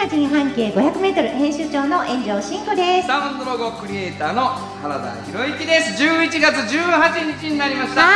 [0.00, 0.08] 半
[0.56, 3.06] 径 500m 編集長の炎上真子です。
[3.06, 6.02] サウンドロゴクリエイターの原田博之です。
[6.02, 8.08] 11月18日になりました。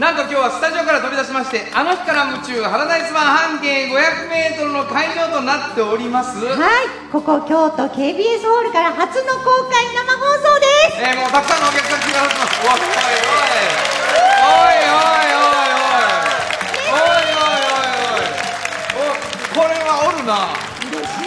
[0.00, 6.40] なんと今日はスタジオから飛び出しましてあの日から夢中原田一番半径 500m の会場となっております。
[6.40, 6.88] はい。
[7.12, 11.04] ここ京都 KBS ホールから初の公開生放送です。
[11.04, 12.56] えー、もうたくさんのお客さん来てくださっます。
[19.52, 20.65] これはおるな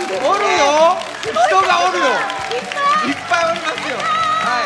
[0.10, 0.98] おるよ。
[1.22, 2.06] 人がおるよ。
[3.08, 3.98] いっぱいおりますよ。
[3.98, 4.66] はい、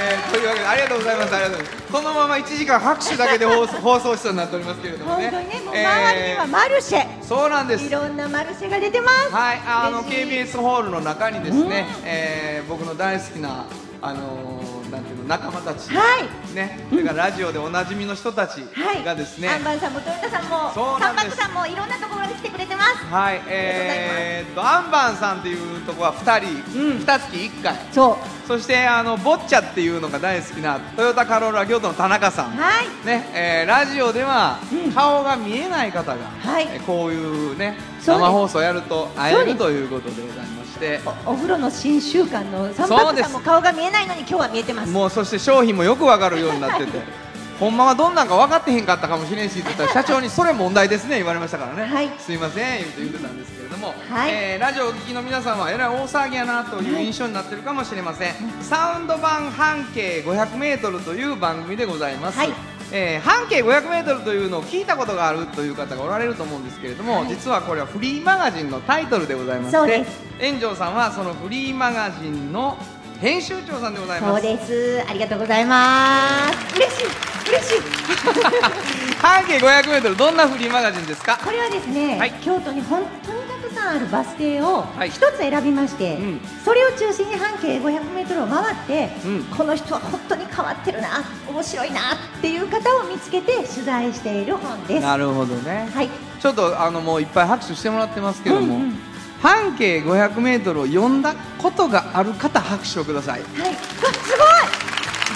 [0.00, 1.34] えー、というわけでありがとうございます。
[1.34, 1.92] ありがとうございます。
[1.92, 5.30] このまま1時間拍手だけで放送 放送しそうになっておりますけれどもね。
[5.30, 7.84] 本当にね、もう周りにはマルシェ、えーそうなんです。
[7.84, 9.30] いろんなマルシェが出てます。
[9.32, 13.64] はい、あの KBS ホールの中にですね、えー僕の大好きな
[14.00, 16.54] あのーなんていうの仲間たち、はい。
[16.54, 21.36] ね、それからラジオでおなじみの人たちはい、がですね、アンバンさんも豊田さんも、そうなんです。
[21.36, 22.96] さんもいろんなところに来てくれてます。
[23.10, 26.98] はい、えーっとアンバンさんっていうとこは2人、うん。
[26.98, 27.74] 2月1回。
[27.90, 34.92] そそしてあのボッチャっていうのが大好きなトヨタカローラ京都の田中さん、う、はい、ねえーラジオではうん。
[34.92, 36.68] 顔が見えない方が、はい。
[36.70, 41.00] えーこういうね生放送やると会えるということでございまして。
[41.26, 43.22] おお風呂の新習慣の三そうです。
[43.22, 44.90] 幕さんも顔が見えないのに今日は見えてます。
[44.90, 47.00] もうそして商品もよくわかるようになってて。
[47.60, 52.10] ほんまはどんなんか分かってへんかったかもしれんしって言ったら 社長にそれ問題ですね言われましたからね、はい。
[52.18, 54.30] すいません言って言ってたんですけれども、はい。
[54.32, 67.28] えーラジオをお聞きの皆さんはえらい大騒ぎやなという印象になってるかもしれません、サウンド版半径 500m という番組でございます、はいえー半径 500m というのを聞いたことがあるという方がおられると思うんですけれども、はい。
[67.28, 70.20] 実はこれはフリーマガジンのタイトルでございましてそうです。
[70.40, 72.76] 炎上さんはそのフリーマガジンの
[73.20, 74.42] 編集長さんでございます。
[74.42, 75.04] そうです。
[75.08, 76.76] ありがとうございます。
[76.76, 77.06] 嬉しい、
[77.50, 77.82] 嬉しい。
[79.22, 81.38] 半径 500m どんなフリーマガジンですか？
[81.44, 82.32] これはですね、はい。
[82.44, 83.41] 京都に本当に
[83.74, 85.10] たくさんあるバス停をはい。
[85.10, 86.40] 一つ選びまして、うん。
[86.64, 89.44] それを中心に半径500メートルを回って、うん。
[89.44, 95.02] この人は本当に変わってるな、面白いなっていう方を見つけて取材している本です。
[95.02, 96.08] なるほどね、はい、
[96.40, 98.98] ちょっとあのもういっぱい拍手してもらってますけども、うんうん。
[99.40, 103.40] 半径 500m を読んだことがある方拍手をください。
[103.40, 104.36] はい、わす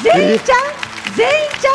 [0.04, 0.14] ごい！
[0.14, 0.66] 全員ちゃう？
[1.16, 1.70] 全員ちゃ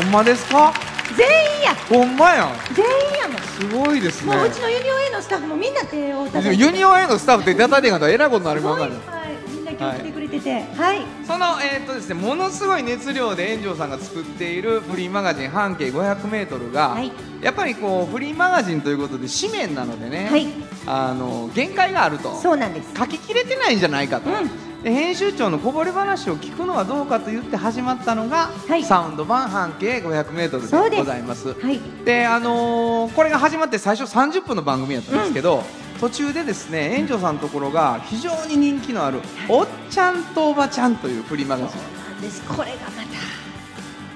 [0.00, 0.02] う？
[0.02, 0.72] ほんまですか？
[1.16, 1.26] 全
[1.56, 1.74] 員や。
[1.88, 2.52] ほんまやん。
[2.74, 4.34] 全員やもん、すごいですね。
[4.36, 9.28] もううちのユニオン A のスタッフもみんな手を叩いてユニオン A のスタッフって出たてがえらいことになりすごい、ますかはい。
[9.28, 10.64] ら、みんな今日来てくれてて。
[10.76, 17.12] はい、その、えーとですね、ものすごい熱量で炎上さんが作っているフリーマガジン半径 500m が、はい。
[17.42, 20.46] やっぱりこうフリーマガジンということで紙面なのでね、はい。
[20.86, 22.34] あの限界があると。
[22.40, 22.88] そうなんです。
[22.96, 24.50] 書ききれてないんじゃないかと、うん
[24.84, 28.84] で編集長のこぼれ話を聞くのはどうかと言って始まったのが、はい。
[28.84, 31.54] サウンド版半径 500m そうでございます。
[31.54, 31.80] はい。
[32.04, 35.62] であのーこれが始まって最初30分の番組やったんですけど、
[36.00, 41.74] 途中でですね園長さんのところが非常に人気のある「おっちゃんとおばちゃん」というフリーマガジ
[42.18, 42.42] ンです。
[42.42, 42.90] これが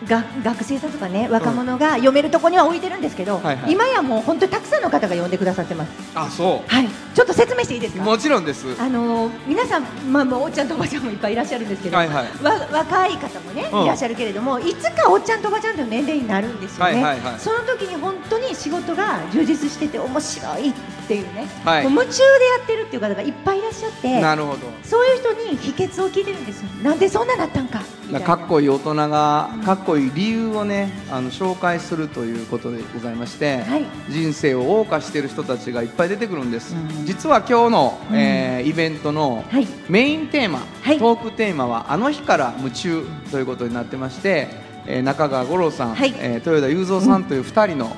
[0.08, 3.72] が学生さんとかね若者が読めるとこには置いてるんですけど、はいはい。
[3.72, 5.90] 今やもう本当にたくさんの方が読んでくださってます。
[6.14, 6.88] あそはい。
[7.14, 8.04] ちょっと説明していいですうか？
[8.04, 8.66] もちろんです。
[8.80, 12.42] あのー皆さん、まあ、まあおっちゃんとおばちゃんもいっぱいいらっしゃるんですけど、はいはい。
[12.42, 13.82] わ若い方もね、うん。
[13.84, 17.40] いらっしゃるけれどもいつかおっちゃんとおばちゃんという年齢になるんですよね、はいはいはい。
[17.40, 20.72] その時に本当に仕事が充実してて面白いっ
[21.08, 21.84] ていうね、はい。
[21.84, 22.28] もう夢中でや
[22.64, 24.58] ってるっていう方がいっぱいいらっしゃってなるほど。
[24.82, 26.68] そういう人に秘訣を聞いてるんですよ。
[26.82, 27.80] なんでそんななったんか
[28.24, 33.84] かっこいい大人がかっこいい理由をねあの紹介するということでございまして、はい。
[34.08, 37.06] 人生を謳歌している人たちがいっぱい出てくるんです、うん。
[37.06, 38.16] 実は今日の、うん。
[38.16, 39.66] えーイベントのはい。
[39.88, 40.98] メインテーマ、はい。
[40.98, 44.48] トークテーマは「あの日から夢中」ということになってまして、
[44.86, 46.14] えー中川五郎さん、はい。
[46.18, 47.96] えー豊田雄三さんという2人の、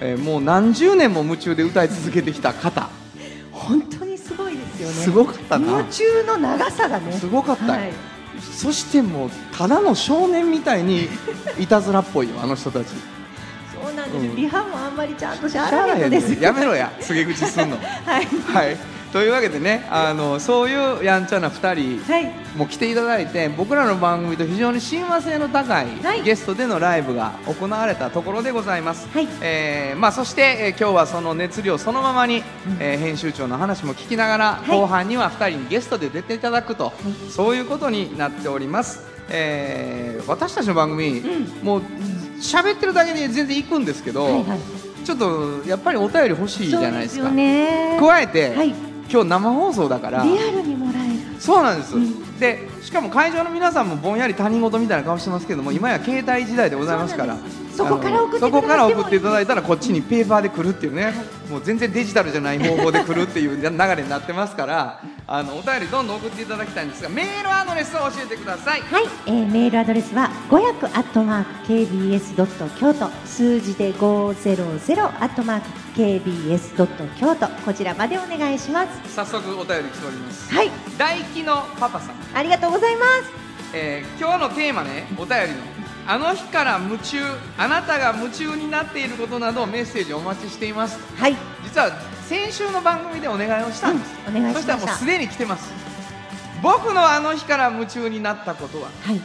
[0.00, 2.88] えーもう何十年も夢中で歌い続けてきた方。
[3.52, 4.94] 本当にすごいですよね。
[4.94, 5.78] すごかったな。
[5.78, 7.12] 夢中の長さがね。
[7.12, 7.64] すごかった。
[7.66, 11.08] よはいそしてもうただの少年みたいに
[11.58, 12.88] いたずらっぽいよあの人たち。
[13.74, 14.36] そうなんです、うん。
[14.36, 16.30] リハもあんまりちゃんとししゃあないです。
[16.30, 16.40] ね。
[16.40, 16.92] やめろや。
[17.00, 17.76] 告げ口すんの。
[18.04, 18.26] はい。
[18.26, 22.32] はいというわけでねあのそういうやんちゃな2人はい。
[22.56, 26.22] も来ていただいて僕らの番組と非常に親和性の高いはい。
[26.22, 29.28] ゲストでのライブが行われたところでございます、はい。
[29.40, 32.42] えーまあ、そして、えー今日はその熱量そのままに、
[32.80, 34.70] えー編集長の話も聞きながら、い。
[34.70, 36.92] 後半には2人にゲストで出ていただくと、
[37.30, 41.22] そういうことになっております、えー私たちの番組、
[41.62, 41.82] もう
[42.40, 44.58] 喋ってるだけで全然行くんですけど、はいはい。
[45.04, 47.24] ちょっとやっぱりお便り欲しいじゃないですか。
[47.24, 47.96] すよね。
[48.00, 50.22] 加えて、はい今日生放送だから。
[50.24, 51.40] リアルにもらえる。
[51.40, 52.38] そうなんです、うん。
[52.38, 57.36] でしかも会場の皆さんもぼんやり他人事みたいな顔してますけども今や携帯時代でございますから
[57.76, 61.12] そこから送ってそこから送っていただいたらこっちにペーパーで来るっていうね、
[61.50, 65.00] もう全然デジタルじゃない方法で来るっていう流れになってますから。
[65.28, 68.80] あのお便りどんどん送っていただきたいんですがメールアドレスを教えてください。
[68.82, 74.30] はい、えーメールアドレスは500アットマーク KBS ドット京都数字で500
[75.04, 75.66] アットマーク
[76.00, 79.14] KBS ドット京都こちらまでお願いします。
[79.16, 80.54] 早速お便り来ております。
[80.54, 80.70] はい。
[80.96, 83.46] 大輝のパパさん、ありがとうございます。
[83.74, 85.75] えー今日のテーマねお便りの
[86.08, 87.18] あの日から夢中
[87.58, 90.98] あなたが夢中になっていることなどメッセージお待ちしています。
[91.16, 91.36] はい。
[91.64, 91.90] 実は
[92.28, 94.72] 先週の番組でお願いをしたんです、うんお願いしました。
[94.74, 95.72] そしたらもうすでに来てます。
[96.62, 99.20] 僕のあの日から夢中になったことははい。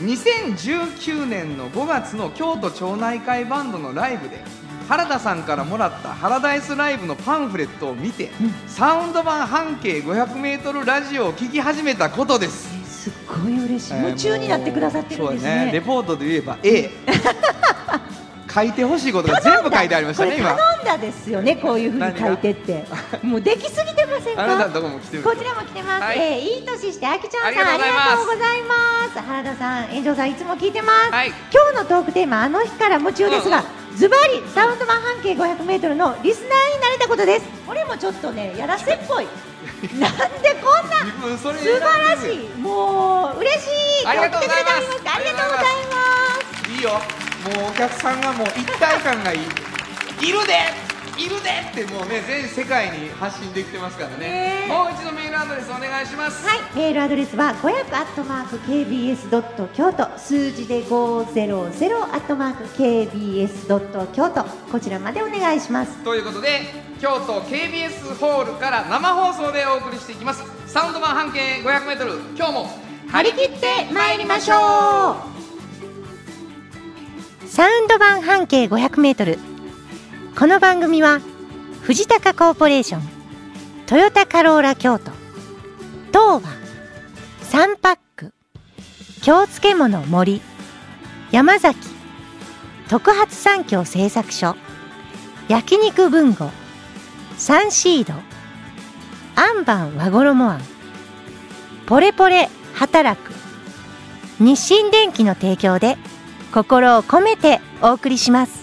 [0.00, 4.42] 2019年の5月の京都町内会バンドのライブで
[4.88, 8.52] 原田さんからもらったハラダイスライブのパンフレットを見て、うん。
[8.66, 12.68] サウンド版半径 500m ラジオを聴き始めたことです。
[12.68, 12.71] えー
[13.02, 15.80] すっごい嬉しい、えー夢中になってくださってるんですそうだレね。
[15.80, 16.90] ポートで言えば A
[18.54, 22.84] 書いてほしいことが全部書いてありましたね頼んだですよねこういうふうに書いてって。
[23.22, 24.68] もうできすぎてませんか？
[24.68, 26.18] どこも来てるこちらも来てます、はい。
[26.18, 28.74] えーいい年してあきちゃんさんありがとうございま
[29.14, 29.18] す。
[29.26, 31.28] 原田さん炎上さんいつも聞いてます、はい。
[31.28, 31.36] 今
[31.72, 33.64] 日のトークテーマあの日から夢中ですが、
[33.96, 37.46] ズバリサウンド版半径 500m のリスナーになれたことです。
[37.66, 39.26] これもちょっとねやらせっぽい
[39.98, 42.60] なんでこんな素晴らしい。
[42.60, 43.66] もう嬉し
[44.04, 44.06] い。
[44.06, 44.84] ありがとうございます。
[45.04, 45.98] ありがとうございま
[46.64, 46.70] す。
[46.70, 46.90] いいよ。
[47.60, 49.40] もうお客さんがもう一体感がいい。
[49.40, 54.66] いるでいるでってもうね全世界に発信できてますからね。
[54.68, 56.46] もう一度メールアドレスお願いします。
[56.46, 66.02] はい、メールアドレスは500アットマーク KBS ドット京都数字で500アットマーク KBS ドット京都こちらまでお願いします。
[66.04, 70.44] ということで京都 KBS ホールから生放送でお送りしていきます。
[70.68, 72.70] サウンド版半径 500m 今日も
[73.08, 75.16] 張り切って参りましょ
[77.44, 77.48] う。
[77.48, 79.40] サウンド版半径500メートル。
[80.38, 81.20] この番組は
[81.80, 83.02] 藤高コーポレーション
[83.86, 85.10] トヨタカローラ京都
[86.12, 86.42] 東和
[87.40, 88.32] サンパック
[89.22, 90.40] 京漬物森
[91.32, 91.76] 山崎
[92.88, 94.54] 特発産業製作所
[95.48, 96.61] 焼肉文吾
[97.42, 98.12] サンシード。
[99.34, 100.60] アンバン和衣あん。
[101.86, 103.32] ポレポレ働く。
[104.38, 105.98] 日清電機の提供で
[106.54, 108.61] 心を込めてお送りします。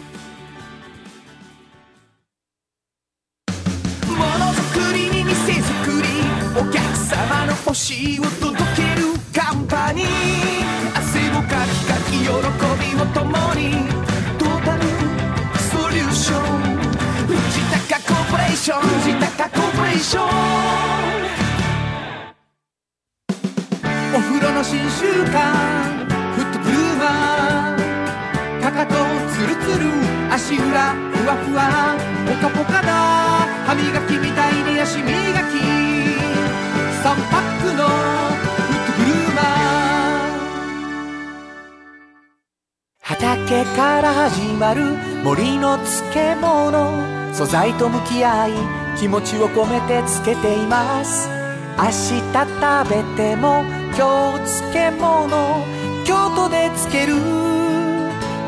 [44.59, 44.83] まる
[45.23, 48.51] 森の漬物素材と向き合い
[48.99, 51.30] 気持ちを込めてつけています。
[51.78, 53.63] 明日食べても
[53.97, 55.66] 今日漬物
[56.06, 57.13] 京都で漬ける。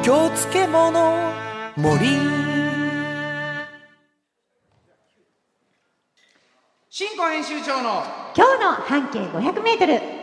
[0.03, 1.31] 京漬物
[1.77, 2.07] 森。
[6.89, 8.03] 新庫編集長の
[8.35, 10.20] 今日の半径500メートル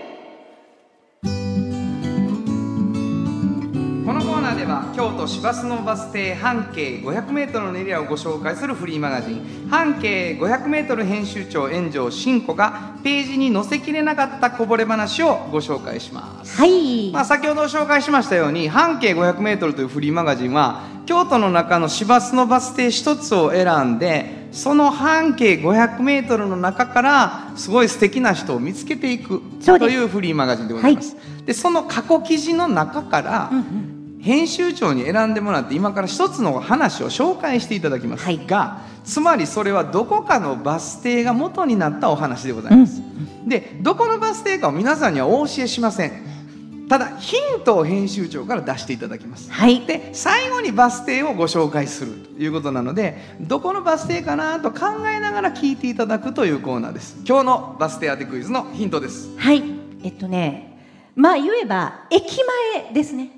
[4.08, 16.56] このコーナーでは京都市バスのバス停半径 500m のエリアをご紹介するフリーマガジン半径 500m 編集長炎上真子がページに載せきれなかったこぼれ話をご紹介します。
[16.56, 33.97] はい、まあ、先ほど紹介しましたように半径 500m というフリーマガジンは京都の中の市バスのバス停一つを選んでその半径 500m の中からすごい素敵な人を見つけていくというフリーマガジンでございます、でその過去記事の中から、うんうん
[34.28, 38.46] 編集長に選んでもらって今から一つの話を紹介していただきます、はい。
[38.46, 43.00] がつまりそれはどこかのバス停が元になったお話でございます、
[43.46, 46.28] でどこのバス停かを皆さんにはお教えしません。
[46.90, 49.50] ただヒントを編集長から出していただきます。
[49.50, 49.80] はい。
[49.86, 57.16] で最後にバス停をご紹介するということなのでどこのバス停かなと考えながら聞いていただくというコーナーです。
[57.26, 59.30] 今日のバス停当てクイズのヒントです。
[59.38, 59.62] はい。
[60.04, 60.78] えっとね
[61.16, 62.38] まあ言えば駅
[62.76, 63.37] 前ですね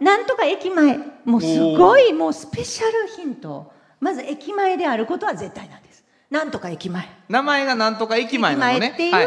[0.00, 0.98] なんとか駅前。
[1.24, 3.72] もうすごいもうスペシャルヒント。
[4.00, 6.04] まず駅前であることは絶対なんです。
[6.30, 7.08] なんとか駅前。
[7.28, 8.86] 名前がなんとか駅前なのね。
[8.86, 9.26] 駅前っていう、はい。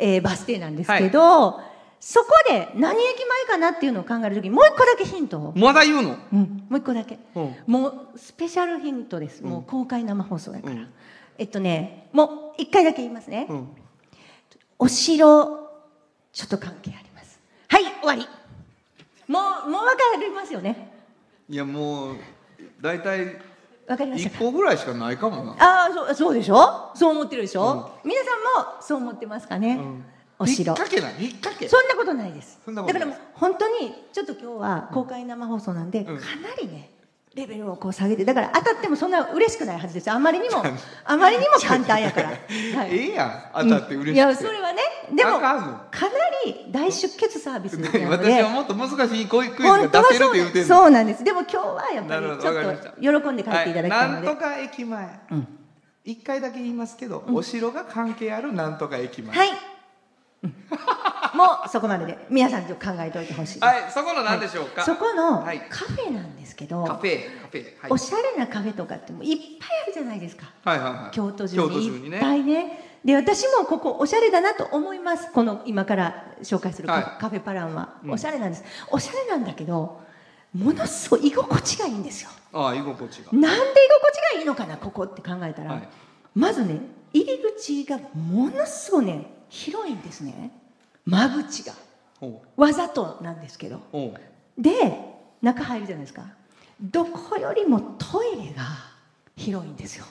[0.00, 1.60] えーバス停なんですけど、
[2.00, 6.16] そこで何駅前かなっていうのを考えるときもう一個だけヒントを、まだ言うの？
[6.32, 7.56] うん、もう一個だけ、うん。
[7.66, 9.42] もうスペシャルヒントです。
[9.42, 10.88] もう公開生放送やから、うん。
[11.38, 13.68] えっとねもう一回だけ言いますね、うん。
[14.78, 15.68] お城
[16.32, 17.38] ちょっと関係あります。
[17.68, 18.26] はい終わり
[19.28, 20.92] もうもう分かりますよね。
[21.48, 22.16] いやもう
[22.80, 23.38] 大体1
[23.88, 24.30] 分かりました。
[24.30, 25.52] か個ぐらいしかないかもな。
[25.52, 26.90] ああそうそうでしょ？
[26.94, 28.30] そう思ってるでしょ、皆さ
[28.62, 30.04] んもそう思ってますかね、うん。
[30.38, 30.72] お城。
[30.72, 31.68] 引っ掛けない引っ掛け。
[31.68, 32.60] そんなことないです。
[32.66, 36.04] だから本当にちょっと今日は公開生放送なんで、ん。
[36.04, 36.18] かな
[36.60, 36.90] りね
[37.36, 40.64] レベルをこう下げてだから当たってもそんな嬉しくないはずですあまりにも
[41.04, 42.38] あまりにも簡単やから、 はい。
[42.90, 43.68] ええやん。
[43.68, 46.14] 当たって嬉しくて、いやそれはねでもあかな
[46.46, 48.06] り大出血サービスなので。
[48.08, 50.76] 私はもっと難しいこういうクイズ本当はが出せるそうなんって言うてんの。
[50.76, 51.24] そうなんです。
[51.24, 55.20] でも今日はやっぱりちょっと喜んで帰っていただきたいので、はい、なんとか駅前、
[56.04, 59.36] 一回だけ言いますけど、お城が関係あるなんとか駅前。
[59.36, 59.75] はい、うん
[61.34, 63.60] もうそこまでで皆さんちょっと考えておいてほしい。
[63.60, 65.60] はいそこの何でしょうか、そこのはい。
[65.68, 67.64] カフェなんですけど、カフェカフェ。
[67.80, 67.90] はい。
[67.90, 70.50] おしゃれなカフェとかってもういっぱいあるじゃないですか。
[70.64, 71.14] はいはいはい。
[71.14, 71.86] 京都中に。
[72.06, 72.84] いっぱいね。
[73.04, 75.30] で私もここおしゃれだなと思います。
[75.32, 77.04] この今から紹介するカ,、はい。
[77.20, 77.98] カフェパランは。
[78.04, 78.10] うん。
[78.12, 80.00] おしゃれなんです、おしゃれなんだけど
[80.54, 82.30] ものすごい居心地がいいんですよ。
[82.52, 83.32] ああ居心地が。
[83.32, 85.88] なんで居心地がいいのかなここって考えたら、はい。
[86.34, 86.80] まずね
[87.12, 90.50] 入り口がものすごいね広いんですね。
[91.04, 91.72] 間口が。
[92.20, 93.80] ほわざとなんですけど。
[94.58, 94.70] で
[95.42, 96.24] 中入るじゃないですか。
[96.80, 98.62] どこよりもトイレが
[99.36, 100.04] 広いんですよ。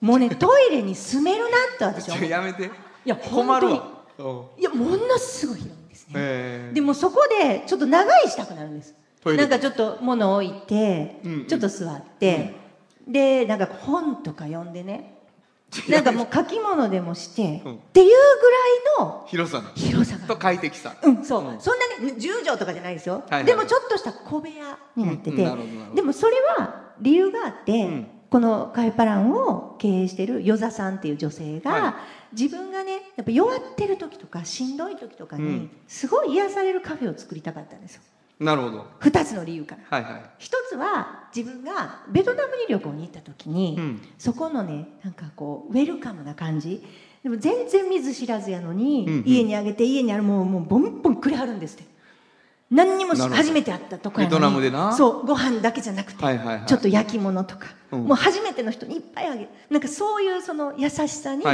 [0.00, 2.26] もうねトイレに住めるなって私は思う。
[2.28, 2.64] ょやめて。
[2.64, 2.70] い
[3.04, 3.98] や困るわ。
[4.58, 6.70] いやものすごい広いんですね。
[6.72, 8.94] でもそこでちょっと長居したくなるんです。
[9.24, 11.46] なんかちょっと物置いて、うんうん。
[11.46, 12.54] ちょっと座って、
[13.06, 15.17] でなんか本とか読んでね
[15.88, 17.74] なんかもう書き物でもして、うん。
[17.74, 18.14] っていうぐ
[19.00, 19.68] らいの広さの。
[19.74, 20.26] 広さが。
[20.26, 20.94] と快適さ。
[21.02, 21.60] うん、そう、うん。
[21.60, 23.44] そんなに10畳とかじゃないですよ、はいはい。
[23.44, 25.48] でもちょっとした小部屋になってて、う
[25.92, 28.06] んでもそれは理由があって、うん。
[28.30, 31.94] このカフェパランを経営している与座さんっていう女性が、はい。
[32.40, 35.70] 自分がねやっぱ弱ってる時とかしんどい時とかに、うん。
[35.86, 38.02] すごい癒されるカフェを作りたかったんですよ
[38.40, 38.86] なるほど。
[39.00, 39.98] 2つの理由から。
[39.98, 40.22] はいはい。
[40.38, 44.02] 一つは自分がベトナムに旅行に行った時に、うん。
[44.16, 46.84] そこのねなんかこうウェルカムな感じ。
[47.22, 49.24] でも全然見ず知らずやのに、うんうん。
[49.26, 51.84] 家にあげて家にあるもうもうボンボンくれはるんですって
[52.70, 54.92] 何にも初めて会ったとこやのにベトナムでな。
[54.92, 56.18] そうご飯だけじゃなくて、
[56.66, 58.04] ちょっと焼き物とか、うん。
[58.04, 61.44] もう初めての人にいっぱいあげるなんかそういうその優しさに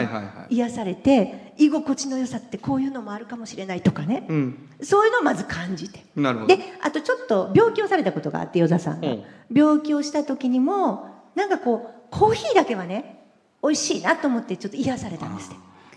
[0.51, 4.69] 癒されて、居心地の良さってこういうのもあるかもしれないとかね、うん。
[4.83, 6.05] そういうのをまず感じて。
[6.17, 6.57] なるほど。
[6.57, 9.23] であとちょっと病気をされたことがあって与座さんが、うん。
[9.53, 13.25] 病気をした時にもなんかこうコーヒーだけはね
[13.63, 15.55] 美味しいなと思ってちょっと癒されたんですっ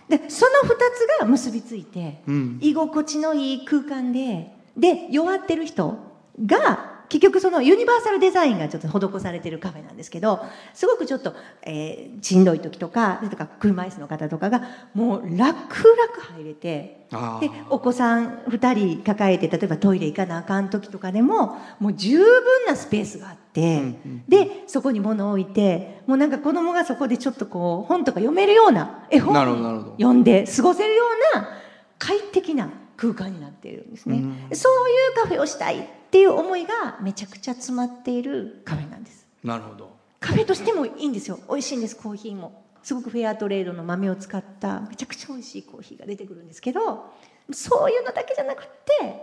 [0.10, 0.18] て。
[0.20, 2.60] でその2つが結びついて、うん。
[2.62, 5.98] 居心地のいい空間でで弱ってる人
[6.46, 17.06] が結局そのユニバーサルデザインがちょっと施されてるカフェなんですけどすごくちょっと、えーしんどい時とかとか車椅子の方とかがもう楽々入れて
[17.40, 29.92] でお子さん2人抱えて例えばトイレ行かなあかん時とかでももう十分なスペースがあって、うんうんでそこに物を置いてもうなんか子供がそこでちょっとこう本とか読めるような絵本なるほどなるほど。
[29.94, 31.04] 読んで過ごせるよ
[31.36, 31.50] うな
[31.98, 34.56] 快適な空間になっているんですね、うん。
[34.56, 39.26] そういうカフェをしたいっていう思いがめちゃくちゃ詰まっているカフェなんです。
[39.44, 39.96] なるほど。
[40.20, 41.40] カフェとしてもいいんですよ。
[41.48, 42.68] 美味しいんですコーヒーも。
[42.88, 47.12] すごくフェアトレードの豆を使っためちゃくちゃ美味しいコーヒーが出てくるんですけど
[47.52, 48.70] そういうのだけじゃなくて
[49.02, 49.20] 本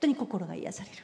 [0.00, 0.96] 当に心が癒される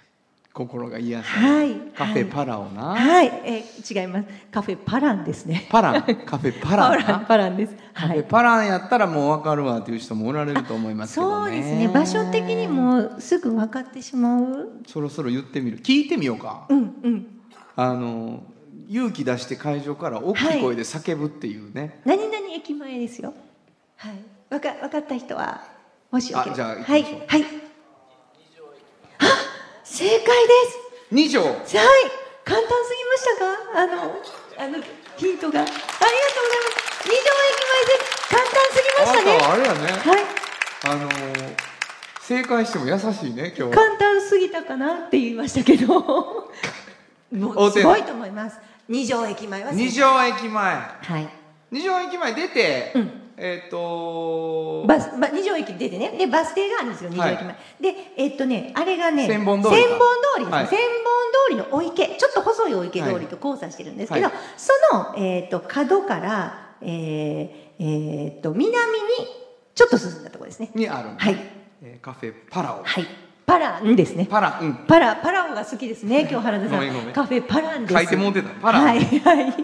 [0.53, 4.29] 心が癒されるはいカフェパラをな、はい、えー違います。
[4.51, 5.67] カフェパランですね。
[5.71, 7.05] パランカフェパランな。
[7.05, 11.53] パランパランですカフェはいパランやったらもう分かるわっていう人もおられると思いますけどね。
[11.53, 11.89] そうですね。
[11.89, 14.71] 場所的にもすぐ分かってしまう。
[14.87, 15.79] そろそろ言ってみる。
[15.79, 16.67] 聞いてみようか。
[16.69, 17.27] うんうん。
[17.77, 18.43] あの
[18.89, 23.33] 勇気出して会場から大きい声で叫ぶっていうね、何々駅前ですよ。
[23.97, 24.15] はい。
[24.51, 25.63] わか分かった人は
[26.11, 26.53] もしよければ。
[26.53, 27.21] あじゃあ行きましょう。
[27.21, 27.45] はいはい。
[27.45, 27.70] あ
[29.93, 30.79] 正解です。
[31.11, 31.43] 二条。
[31.43, 31.55] はい。
[32.45, 33.93] 簡単すぎましたかあの
[34.57, 34.83] あの
[35.17, 35.61] ヒントが。
[35.61, 36.81] ありがとうございます。
[37.05, 37.99] 二条駅前で
[38.31, 39.39] 簡単すぎましたね。
[39.43, 39.81] あれやね。
[39.99, 40.25] はい。
[40.85, 41.71] あのー
[42.23, 45.99] 正解しても優しいね今日簡単すぎたかなって言いましたけど。
[47.33, 48.57] もうすごいと思います。
[48.89, 50.75] 二条駅前は二条駅前。
[50.75, 51.29] はい。
[51.73, 56.11] 二条駅前出て、うんえっ、とバス、ば二条駅に出てね。
[56.11, 59.81] でバス停があるんですよ二条駅前、はでえっとねあれがね千本通りか。
[59.81, 60.67] 千本通りです、はい。
[60.69, 60.79] 千本
[61.49, 62.07] 通りのお池。
[62.19, 64.35] ちょっと細いお池通りと交差してるんですけど、はい。
[64.59, 68.77] その、えっと角からえーえっと南に
[69.75, 70.71] ちょっと進んだところですね。
[70.75, 71.37] にある、はい。
[71.83, 73.07] えーカフェパラオ、はい。
[73.47, 74.27] パランですね。
[74.31, 74.75] パラうん。
[74.87, 77.13] パラパラオが好きですね 今日原田さん。
[77.13, 77.95] カフェパランです。
[77.95, 78.99] 書いてもうてたパランはい。
[78.99, 79.55] はい。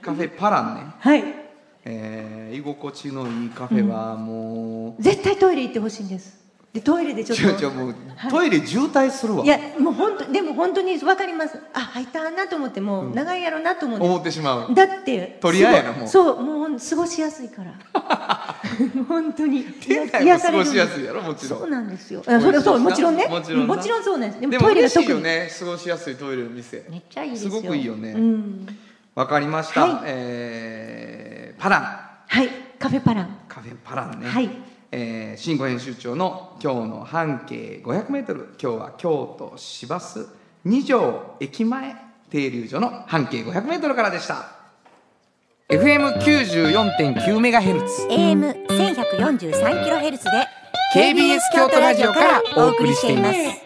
[0.00, 1.45] カフェパランね、はい
[1.88, 6.44] えー居心地のいいカフェはもう、絶対トイレ行ってほしいんです。
[6.72, 7.44] でトイレでちょっと。
[7.44, 7.94] ちょちょもう、
[8.30, 9.44] トイレ渋滞するわ。
[9.44, 11.58] いやもう本当でも本当に分かります。
[11.72, 14.74] あ入ったなと思ってもう長いやろなと思うんです思ってしまう。
[14.74, 16.08] だって取り合いやなすごいもう。
[16.08, 17.74] そうもう過ごしやすいから。
[19.08, 19.64] 本当に。
[19.64, 21.60] 店内も過ごしやすいやろもちろん。
[21.60, 22.22] そうなんですよ。
[22.26, 23.26] あそれそうもちろんね。
[23.26, 23.74] もちろんな。
[23.74, 24.40] もちろんそうなんです。
[24.40, 25.22] ででもトイレが特に。
[25.22, 26.84] ね過ごしやすいトイレの店。
[26.90, 27.50] めっちゃいいですよ。
[27.52, 28.10] すごくいいよね。
[28.10, 28.66] うん。
[29.14, 30.02] わかりました、はい。
[30.04, 31.05] えー
[31.58, 31.82] パラン。
[31.82, 32.48] はい
[32.78, 33.38] カフェパラン。
[33.48, 34.50] カフェパランね、はい。
[34.92, 40.26] えー新語編集長の今日の半径 500m 今日は京都市バス
[40.64, 41.94] 二条駅前
[42.30, 44.56] 停留所の半径 500m からでした。
[45.68, 48.06] FM94.9 メガヘルツ。
[48.08, 50.30] AM 1143キロヘルツで
[50.94, 53.65] KBS 京都ラジオからお送りしています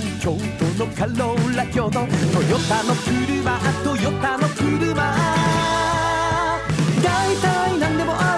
[0.21, 0.37] 京
[0.77, 2.05] 都のカローラ京都トヨ
[2.69, 4.93] タの車トヨタの車
[7.03, 8.30] 大体何でもある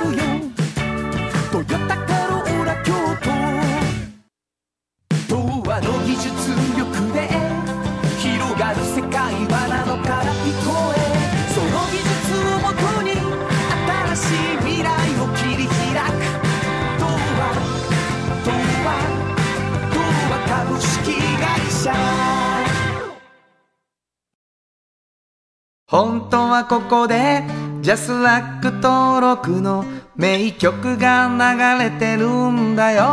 [25.93, 27.43] 本当はここで
[27.81, 33.03] ジャスラック登録の名曲が流れてるんだよ。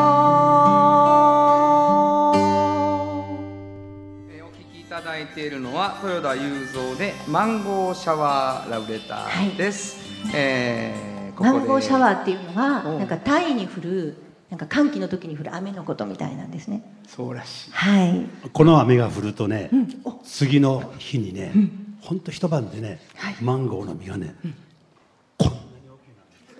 [4.30, 9.98] えーお聴きいただいているのは豊田雄三でマンゴーシャワーラブレターです、
[10.34, 11.50] えーここで。
[11.50, 12.98] マンゴーシャワーっていうのはうん。
[12.98, 14.16] なんかタイに降る
[14.48, 16.82] なんか寒気の時に降る雨のことみたいなんですね。
[17.06, 17.72] そうらしい。
[17.72, 18.26] はい。
[18.54, 20.00] この雨が降るとね、うん。
[20.04, 20.12] お。
[20.24, 21.89] 次の日にね、ほん
[22.20, 23.00] と一晩でね、
[23.40, 24.34] マンゴーの実がね、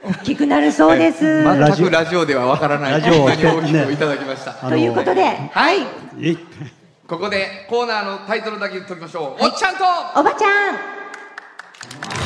[0.03, 2.92] 大きくなるそうです、全くラジオではわからない。
[2.92, 5.79] ラジオを大きくいただきました、あのということではい。
[6.20, 6.37] え
[7.07, 9.85] ここでコーナーのタイトルだけ言っておきましょう、おっちゃんと。
[10.20, 12.19] おばちゃん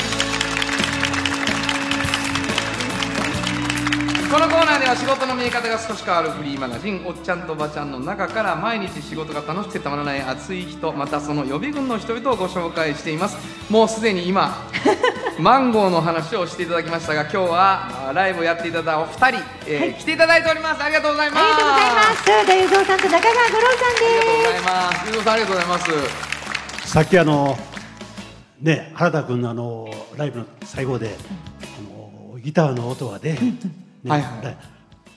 [4.35, 13.37] このコーナーでは仕事の見え方が少し変わるフリーマガジン「おっちゃんとばちゃん」の中から毎日仕事が楽しくてたまらない熱い人またその予備軍の人々をご紹介しています。
[13.70, 14.59] もうすでに今
[15.38, 20.83] マンゴーの話をしていただきましたが今日はあライブをやっていただいたお二人、えー来ていただいております。
[20.83, 21.44] ありがとうございあます。
[21.44, 22.29] りがとうございます。
[22.29, 25.01] 豊田雄三さんと中川五郎さんありがとうごでざいます。
[25.07, 25.79] ゆうぞうさんありがとうございま
[26.83, 26.88] す。
[26.90, 27.57] さっきあの
[28.61, 31.16] ね原田君のあのライブの最後で、
[31.62, 33.38] あのギターの音がで、ね
[34.11, 34.43] はいはい。
[34.43, 34.57] で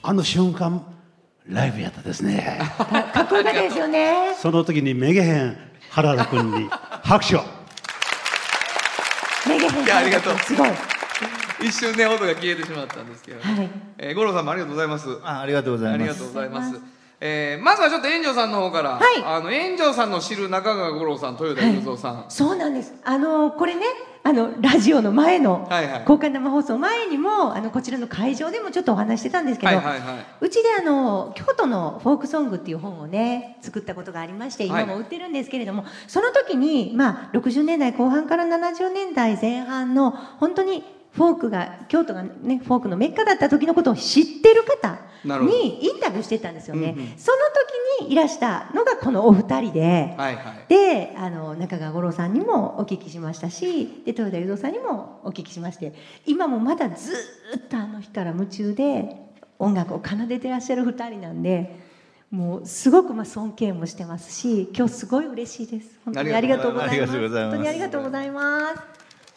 [0.02, 0.84] あの瞬間
[1.46, 2.60] ライブやったですね。
[2.60, 4.34] すかっこよかったですよね。
[4.40, 5.56] その時にめげへん
[5.90, 7.42] 原田君に拍手を。
[9.48, 10.38] メゲヘンいやありがとう。
[10.38, 10.70] すごい。
[11.60, 13.70] 一瞬ね音が消えてしまったんですけど、はい。
[13.98, 15.08] えー五郎さんもありがとうございます。
[15.24, 16.00] あありがとうございます。
[16.00, 16.97] ありがとうございます。
[17.20, 19.02] えーまずはちょっと炎上さんの方から、はい。
[19.24, 22.94] あの炎上さんの知る中川五郎さん、豊田雄三さん、そうなんです。
[23.04, 23.82] あのこれね、
[24.22, 26.04] あのラジオの前のはいはい。
[26.04, 30.26] 公開生放送前にもあのこちらの会場でもちょっとお話ししてたんですけど、はいはいはい。
[30.40, 40.84] うちであの京都のフォークソングっていう本をね作ったことがありまして今も売ってるんですけれども、その時にまあ60年代後半から70年代前半の本当に
[41.18, 44.98] フォークが京都がねフォークのメッカだった時のことを知ってる方
[45.44, 46.94] にインタビューしてたんですよね。
[46.96, 47.08] うんうん。
[47.18, 47.38] その
[48.00, 50.68] にいらしたのがこのお二人で、はいはい。
[50.68, 55.94] であの中川五郎さんにもお聞きしましたしで豊田雄三さんにもお聞きしまして
[56.26, 59.16] 今もまだずーっとあの日から夢中で
[59.58, 61.76] 音楽を奏でてらっしゃる二人なんで
[62.30, 65.98] もうすごくまあ尊敬もしてますし今日すごい嬉しいです。
[66.04, 66.92] 本当にありがとうございます。
[66.92, 67.56] ありがとうございます。
[67.56, 68.82] 本当にありがとうございます。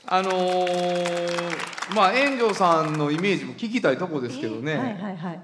[0.07, 5.41] あのーまあ炎上さんのイメージも聞きたいとこですけどね、はいはいはい。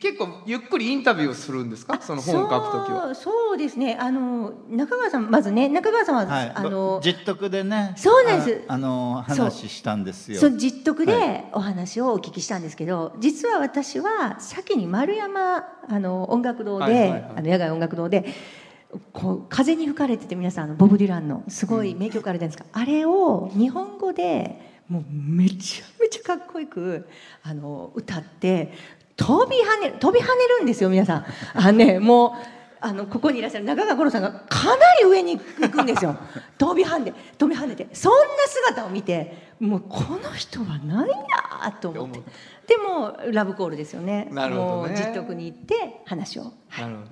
[0.00, 2.00] 結構ゆっくりインタビューをするんですか？
[2.00, 3.14] その本を書くときは。
[3.14, 3.96] そうそうですね。
[4.00, 7.92] あの中川さんまずね中川さんは、はい、あの実得でね。
[7.96, 8.64] そうなんです。
[8.68, 10.40] ああの話したんですよ。
[10.40, 17.32] そう実得はでお話をお聞きしたんですけど、実は私は先に丸山あの音楽堂で、はいはいはい。
[17.36, 18.24] あの野外音楽堂で
[19.12, 27.08] こう風に吹かれてて皆さんあのボブ・ディランのすごい名曲あるじゃないですか、あれを日本語でもうめちゃめちゃかっこよく
[27.42, 28.72] あの歌って
[29.16, 31.26] 飛び跳ねる飛び跳ねるんですよ皆さん。
[31.54, 32.32] あのねもう
[32.78, 36.16] あのここにいらっしゃる中川五郎さんがかなり上に行くんですよ。
[36.58, 42.20] 飛び跳ねて飛び跳ねてそんな姿を見てもうこの人は何やと思って。
[42.66, 44.28] でもラブコールですよね。
[44.30, 44.72] なるほどね。
[44.72, 46.52] もう実得に行って話を。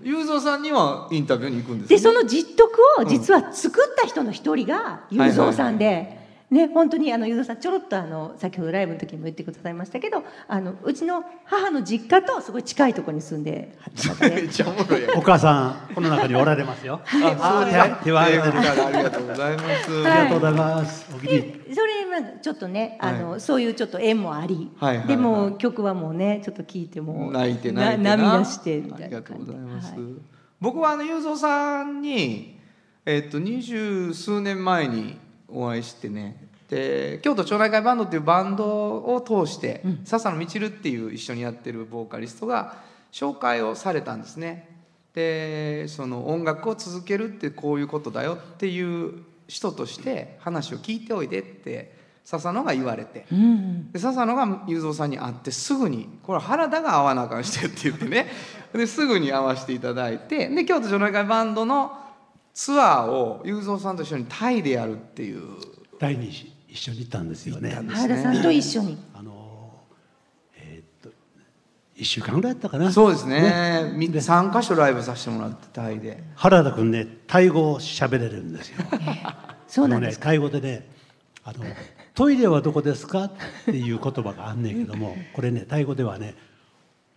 [0.02, 1.96] 雄三さんにはインタビューに行くんですね。
[1.96, 6.23] でその実得を実は作った人の一人が雄三さんで。
[6.54, 13.76] ね、本当にあの雄三さんちょろっとあの先ほどライブの時にも言ってくださいましたけどあのうちの母の実家とすごい近いところに住んで
[15.16, 17.00] お母さんこの中におられますよ。
[17.04, 18.52] あ手手を挙げて。
[18.52, 18.58] る。
[18.60, 20.06] ありがとうございます。
[20.06, 21.06] ありがとうございます。
[21.10, 30.00] それまあちょっとねあの、そういうちょっと縁もあり、はいはいはいでも曲はもうねちょっと聴いても泣いて泣いて涙してみたいなありがとうございます、はい。
[30.60, 32.60] 僕はあの雄三さんに
[33.04, 36.48] えっと二十数年前にお会いしてね。
[36.68, 42.76] で京都町内会バンドっていうバンドを通して、笹野みちるっていう一緒にやってるボーカリストが
[43.12, 44.68] 紹介をされたんですね。
[45.14, 58.26] でその音楽を続けるってこういうことだよっていう人として話を聞いておいでって笹野が言われて、うんで笹野が雄三さんに会ってすぐに「これ原田が会わなあかんして」って言ってね。
[58.72, 61.92] ですぐに会わせていただいてで京都町内会バンドの
[62.54, 65.42] ツアーを雄三さんと一緒にタイでやるっていう。
[65.98, 67.70] 第二子一緒に行ったんですよね。
[67.70, 68.98] 原田さんと一緒に。
[69.12, 69.72] あの
[70.56, 71.14] えーっと
[71.96, 72.92] 一週間ぐらいやったかな。
[72.92, 73.92] そうですね。
[73.96, 76.22] みで3箇所ライブさせてもらってタイで。
[76.36, 78.78] 原田君ねタイ語を喋れるんですよ。
[79.66, 80.88] そうなんですねタイ語でね
[81.42, 81.64] あの
[82.14, 83.32] トイレはどこですかっ
[83.64, 86.36] ていう言葉があんねんけども これねタイ語ではね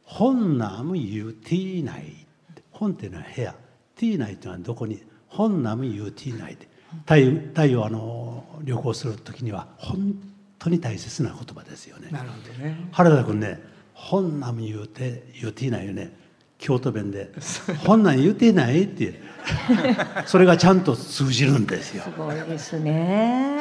[0.03, 2.25] 本ナムユーティーナイ
[2.71, 3.53] 本っていうのは部屋。
[3.95, 6.67] ティーナイっていうのはどこに本ナムユーティーナイって
[7.05, 10.15] タイタイをあの旅行する時には本
[10.59, 12.09] 当に大切な言葉ですよね。
[12.11, 12.87] なるほどね。
[12.91, 13.61] 原田君ね
[13.93, 16.11] 本なん言うて言うていないよね。
[16.59, 17.31] 京都弁で
[17.85, 19.21] 「本なん言うてない?」って
[20.25, 22.03] それがちゃんと通じるんですよ。
[22.03, 23.59] すごいですね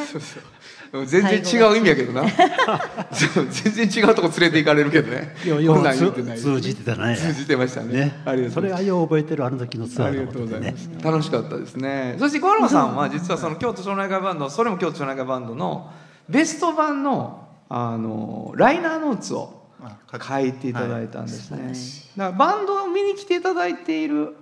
[1.06, 2.22] 全然違う意味やけどな。
[3.50, 5.34] 全然違うとこ連れて行かれるけどね。
[5.44, 6.38] よよこんなん言通ってない。
[6.38, 7.16] 通じてたね。
[7.16, 7.92] 通じてましたね。
[7.92, 8.00] ね。
[8.00, 8.54] ありがとございます。
[8.54, 10.90] そうれがよう覚えてるあの時のツアーのありがことうございます。
[11.02, 12.16] 楽しかったですね。
[12.18, 15.90] そして五郎さんは実はその京都町内会バンド、それも京都町内会バンドの
[16.28, 21.72] ベスト版のあのライナーノーツをあ書いていただいたんですね。
[22.16, 24.36] だからバンドを見に来ていただいている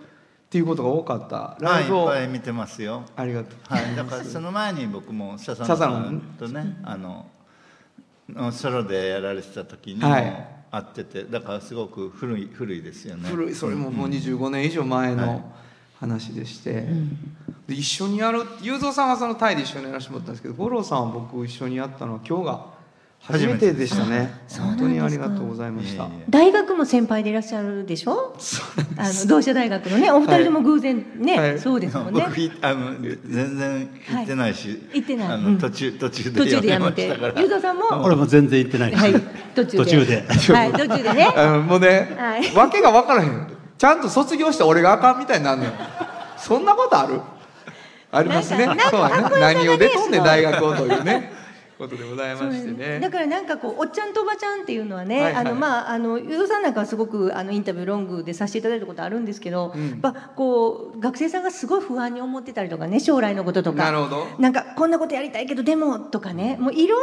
[0.54, 1.56] っていうことが多かった。
[1.58, 3.02] ラはい、いイブを、っぱい見てますよ。
[3.16, 3.74] ありがとう。
[3.74, 7.26] はい、だからその前に僕も笹野さんとね、あの
[8.28, 10.48] のソロでやられてた時にもはい。
[10.70, 13.28] 会ってて、だからすごく古い古いですよね。
[13.30, 15.52] 古いそれももう25年以上前の
[15.98, 16.86] 話でして、
[17.66, 22.73] で一緒にやる雄三さんはそのタイで一緒にやらせてもらったんですけど五郎さんは僕一緒にやったのは今日が
[23.26, 24.30] 初めてでしたね。
[24.58, 26.08] 本当にありがとうございました。
[26.28, 28.36] 大学も先輩でいらっしゃるでしょ？
[28.98, 31.58] あの同志社大学のねお二人とも偶然ね、はい。
[31.58, 32.22] そうですもんね。
[32.22, 35.58] 僕いあの全然行ってないし、行ってない。
[35.58, 37.40] 途中途中途中ででやめてしたから。
[37.40, 37.84] ゆうぞうさんも？
[38.04, 39.14] 俺も全然行ってないはい。
[39.54, 39.84] 途中で。
[39.84, 40.24] 途中で。
[40.54, 41.32] はい途中でね。
[41.34, 42.54] あのもうね、はい。
[42.54, 43.56] わけが分からへん。
[43.78, 45.72] ちゃんと卒業して俺があかんみたいになんねん。
[46.36, 47.22] そんなことある？
[48.12, 48.66] ありますね。
[48.66, 51.32] 何を出とんね大学をというね
[51.78, 53.00] ことでございましてね。
[53.00, 55.46] だからなんかこうおっちゃんとおばちゃんっていうのはね、はいはい。
[55.46, 59.90] あのまああのゆうさんなんかはすごくあのインタビューロングでさせていただいたことあるんですけど、うん。
[59.90, 63.84] やっぱこう学生さんがすごい不安に思ってたりとかね将来のこととか。
[63.84, 64.26] なるほど。
[64.38, 67.02] なんかこんなことやりたいけどでもとかねもういろん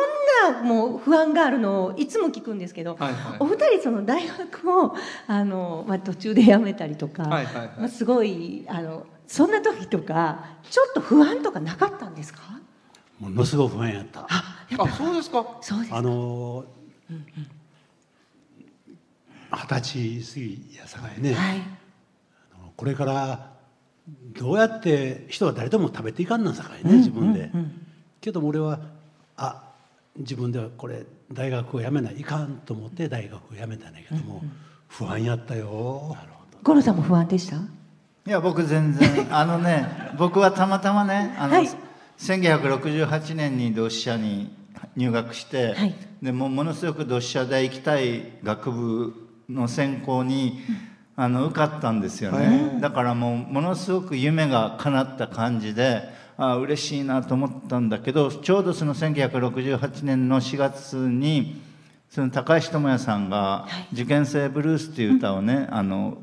[0.54, 3.38] なもう不安があるのをいつも聞くんですけど、はいはい。
[3.40, 4.96] お二人その大学を
[5.28, 7.68] あの、まあ、途中で辞めたりとか、はいはいはい。
[7.80, 12.40] まあ、すごいあのそんな時とかちょっと不安とかなかったんですか？
[13.22, 14.26] ものすごく不安やった。
[14.30, 15.46] あそうですか？
[15.62, 16.66] そうですあの
[19.52, 21.62] 二十歳過ぎやさかいね、はい。
[22.60, 23.52] あのこれから
[24.40, 27.52] どうやって人は誰でも食べていかんなんさかいね自分で、
[28.22, 28.80] けども俺は
[29.38, 29.72] あ
[30.18, 34.42] 自分ではこれ大学を辞めないかんと思って大学を辞めたんだけども、
[34.88, 36.18] 不安やったよ。
[36.64, 37.58] 五郎さんも不安でした？
[37.58, 37.60] い
[38.26, 39.28] や僕全然。
[39.36, 39.86] あのね
[40.18, 41.70] 僕はたまたまねあの、はい
[42.22, 44.56] 1968年に同志社に
[44.96, 45.96] 入学して、はい。
[46.22, 49.14] でもうものすごく同志社大行きたい学部
[49.50, 50.62] の専攻に、
[51.16, 56.04] あの受かったんですよね、だからもうものすごく夢が叶った感じで
[56.38, 61.62] あ嬉しいなと思ったんだけどちょうどその1968年の4月に
[62.10, 66.18] その高橋智也さんが「受験生ブルース」っていう歌をね、あの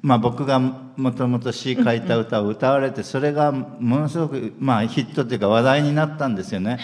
[0.00, 6.78] まあ、僕がもともと詩書いた歌を歌われてそれがものすごく、まあ、ヒットというか話題になったんですよね。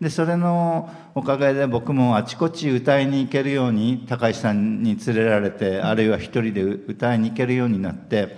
[0.00, 8.36] でそれのおかげで僕もあちこち歌いに行けるように高橋さんに連れられてあるいは一人で歌いに行けるようになって、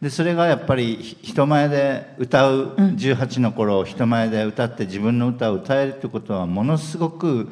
[0.00, 7.48] でそれがやっぱりひ人前で歌う18の頃人前で歌って自分の歌を歌えるってことはものすごく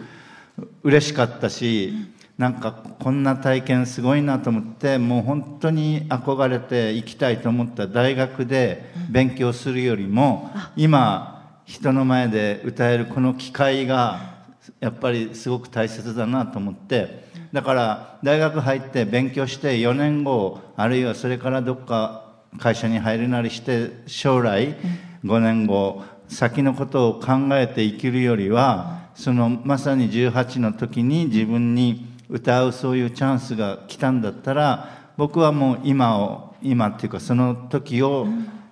[0.83, 1.92] 嬉しかったし、
[2.38, 14.38] なんかこんな体験すごいなと思ってもう本当に憧れて行きたいと思った大学で勉強するよりも、今人の前で歌えるこの機会が
[14.79, 22.24] やっぱりすごく大切だなと思ってだから大学入って勉強して4年後あるいはそれからどっか
[22.59, 24.77] 会社に入るなりして将来
[25.24, 38.27] 5年後先のことを考えて生きるよりはそのまさに18の時に自分に歌うそういうチャンスが来たんだったら僕はもう今を今っていうかその時を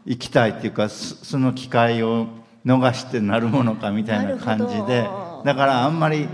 [0.07, 2.27] 生きたいっていうかそその機会を
[2.65, 5.09] 逃してなるものかみたいな感じで
[5.45, 6.29] だからあんまり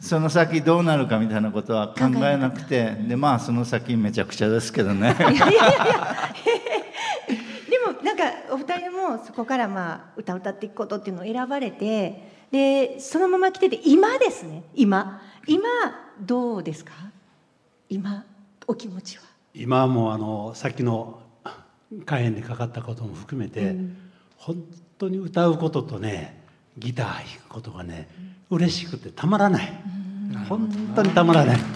[0.00, 5.14] その先どうなるかみたいなことは考えなくてでまあその先めちゃくちゃですけどね。
[7.70, 14.64] でもなんかお二人もそこからまあ歌を歌っていくことっていうのを選ばれてでそのまま来てて今ですね。
[14.74, 15.22] 今。
[15.46, 15.62] 今
[16.22, 16.92] どうですか？
[17.88, 18.24] 今
[18.66, 19.24] お気持ちは？
[19.54, 21.20] 今はもうあのさっきの
[22.06, 23.74] 肝炎にかかったことも含めて、
[24.36, 24.64] 本
[24.98, 26.40] 当に歌うこととね
[26.78, 28.08] ギター弾くことがね、
[28.50, 29.72] 嬉しくてたまらない、
[30.48, 31.66] 本当にたまらない、なん。
[31.68, 31.72] か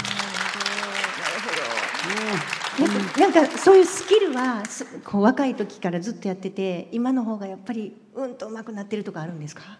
[3.20, 9.78] なんかそういうスキルはすこう若い時からずっとやってて今の方がやっぱりうんと上手くなってるとかあるんですか？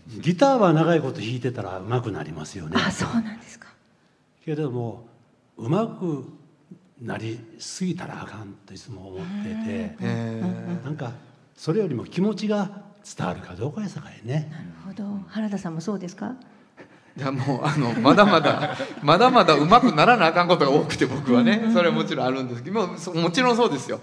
[0.20, 2.76] ギターは長いこと弾いてたら上手くなりますよね。
[2.76, 3.68] あそうなんですか。
[4.44, 5.06] けれども
[5.56, 6.24] 上手く
[7.00, 10.42] なりすぎたらあかんといつも思っててえ
[10.84, 11.12] なんか
[11.56, 12.82] それよりも気持ちが
[13.16, 14.48] 伝わるかどうかやさかいね。
[14.50, 15.20] なるほど。
[15.28, 16.34] 原田さんもそうですか？
[17.16, 21.68] いやもうあのまだまだ まだまだうまくならなあかんことが多くて僕はね。
[21.72, 24.00] それはもちろんあるんですけどもちろんそうですよ。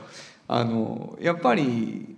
[0.47, 2.17] あのやっぱり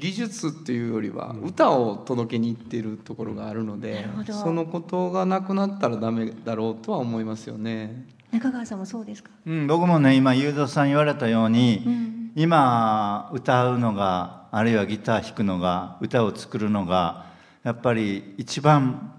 [0.00, 4.32] 技術っていうよりは歌を届けに行っているところがあるのでなるほど。
[4.32, 8.06] そのことがなくなったらダメだろうとは思いますよね。
[8.32, 9.30] 中川さんもそうですか？
[9.46, 12.32] うん、僕もね今雄三さん言われたように、ん。
[12.36, 17.26] 今歌うのがあるいはギター弾くのが歌を作るのが
[17.64, 19.12] やっぱり一番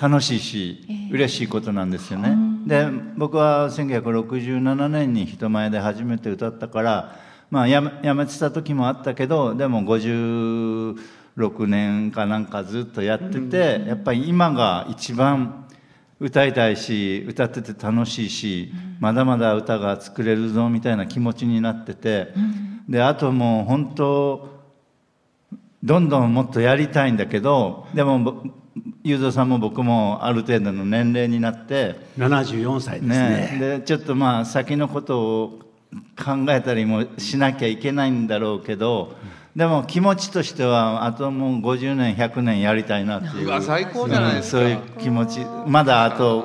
[0.00, 2.36] 楽しいし、嬉しいことなんですよね。
[2.66, 7.16] で僕は1967年に人前で初めて歌ったから、
[7.50, 15.66] まあ、やめやめてた時もあったけどでも56年かなんかずっとやってて、やっぱり今が一番
[16.20, 22.32] 歌いたいし歌ってて楽しいし、まだまだ歌が作れるぞみたいな気持ちになってて、
[22.88, 24.62] であともう本当
[25.82, 28.42] どんどんもっとやりたいんだけどでもぼ
[29.02, 33.18] 雄三さんも僕もある程度の年齢になって、74歳ですね。
[33.58, 35.60] ね、でちょっとまあ先のことを
[36.16, 39.16] 考えたりもしなきゃいけないんだろうけど、
[39.56, 43.62] でも気持ちとしてはあともう50年100年やりたいなっていう。
[43.62, 44.62] 最高じゃないですか。
[44.62, 45.40] うんそういう気持ち。
[45.66, 46.44] まだあと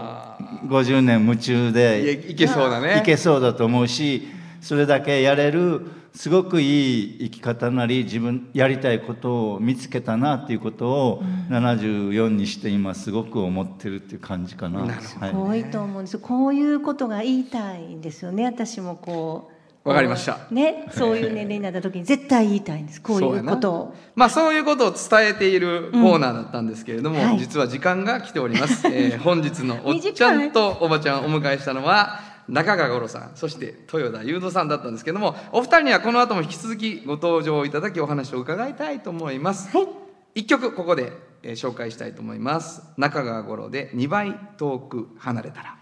[0.68, 3.00] 50年夢中でいけそうだね。
[3.00, 4.28] いけそうだと思うし
[4.62, 14.84] それだけやれるすごくいい生き方なり自分やりたいことを見つけたなっていうことを74にして今すごく思ってるっていう感じかな。
[14.84, 15.30] なるはい。
[15.30, 16.18] すごいと思うんです。
[16.18, 18.44] こういうことが言いたいんですよね。
[18.44, 19.50] 私もこ
[19.86, 20.40] うわかりました。
[20.52, 23.02] ねそういう年齢になった時に絶対言いたいんです。
[23.02, 23.96] こういうことを。
[24.16, 27.40] まあそういうことを伝えているコーナーだったんですけれども、うんはい。
[27.40, 39.88] 実は時間が来ております、えー本日のおっちゃんとおばちゃんをお迎えしたのは中川五郎さんそして豊田雄三さんだったんですけどもお二人にはこの後も引き続きご登場いただきお話を伺いたいと思います、はい。
[40.36, 42.84] 一曲ここで、えー紹介したいと思います。
[42.98, 45.78] 中川五郎で2倍遠く離れたら。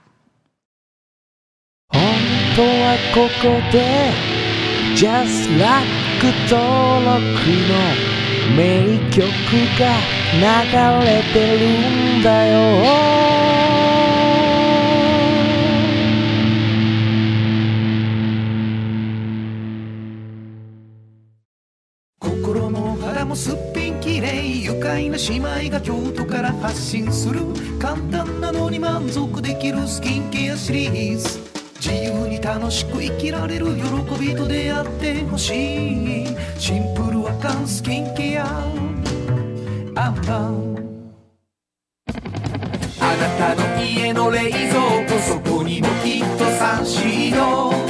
[1.90, 2.02] 本
[2.56, 4.12] 当はここで
[4.96, 6.08] Just Like
[6.50, 7.18] 登録
[7.68, 8.18] の
[8.56, 9.22] 名曲
[9.80, 9.84] が
[10.34, 13.17] 流れてるんだよ
[23.28, 27.42] もすっぴんきれい愉快な姉妹が京都から発信する
[27.78, 31.40] 簡単なのに満足できるスキンケアシリーズ。
[31.80, 36.28] 自由に楽しく生きられる喜びと出会ってほしい。
[36.58, 38.46] シンプルアカンスキンケア。
[39.96, 40.78] アンパン
[43.00, 47.87] あなたの家の冷蔵庫そこにもきっとサンシード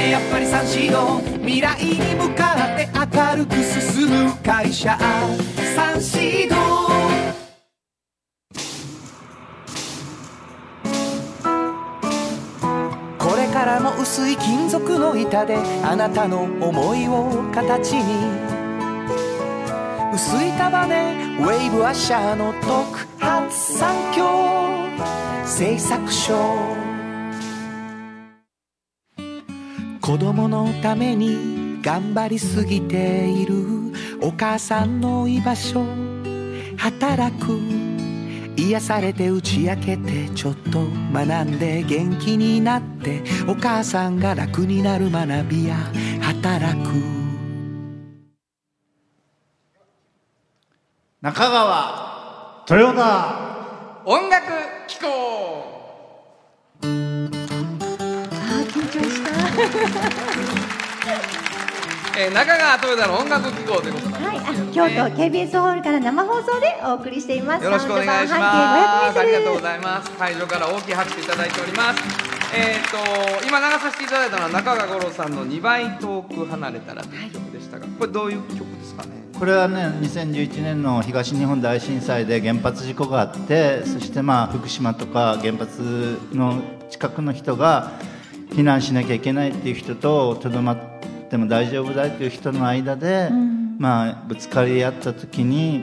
[0.00, 4.96] ねやっぱりサンシード未来に向かって明るく進む会社。
[5.76, 6.56] サンシード
[13.18, 18.60] これからも薄い金属の板であなたの思いを形に。
[20.12, 24.26] 薄い束ねウェーブアッシャーの特発産業
[25.46, 26.79] 製作所
[30.10, 33.54] 子供のために頑張りすぎている。
[34.20, 35.84] お母さんの居場所
[36.76, 37.56] 働く。
[38.56, 40.80] 癒されて打ち明けてちょっと
[41.12, 43.22] 学んで元気になって。
[43.46, 45.76] お母さんが楽になる学びや
[46.20, 46.90] 働く。
[51.20, 54.02] 中川豊田。
[54.04, 54.46] 音楽
[54.88, 55.29] 機構
[62.18, 64.42] えー中川豊田の音楽機構ということなんはい、あ
[64.72, 67.64] 京都 KBS ホールから生放送でお送りしています。
[67.64, 68.28] よろしくお願いします。
[68.28, 70.10] サウンド版半径500メートルありがとうございます。
[70.12, 72.02] 会場から大きい拍手いただいております。
[72.52, 79.10] えっ、と今流させていただいたのは中川五郎さんの2倍遠く離れたらという曲でしたが、これどういう曲ですかね？
[79.38, 87.92] これはね2011年の東日本大震災で原発事故があってそしてまあ福島とか原発の近くの人が
[88.50, 90.78] 避難しなきゃいけないっていう人ととどまっ
[91.30, 93.30] ても大丈夫だっていう人の間で、
[93.78, 95.82] まあぶつかり合った時に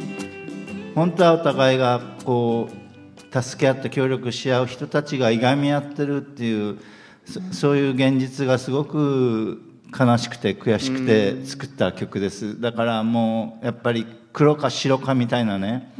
[0.96, 6.80] 本当はお互いがこう助け合って協力し合う人たちがいがみ合ってるっていう
[7.26, 9.62] そそういう現実がすごく
[9.98, 12.60] 悲しくて悔しくて作った曲です。
[12.60, 15.92] だからもうやっぱり黒か白かみたいなね、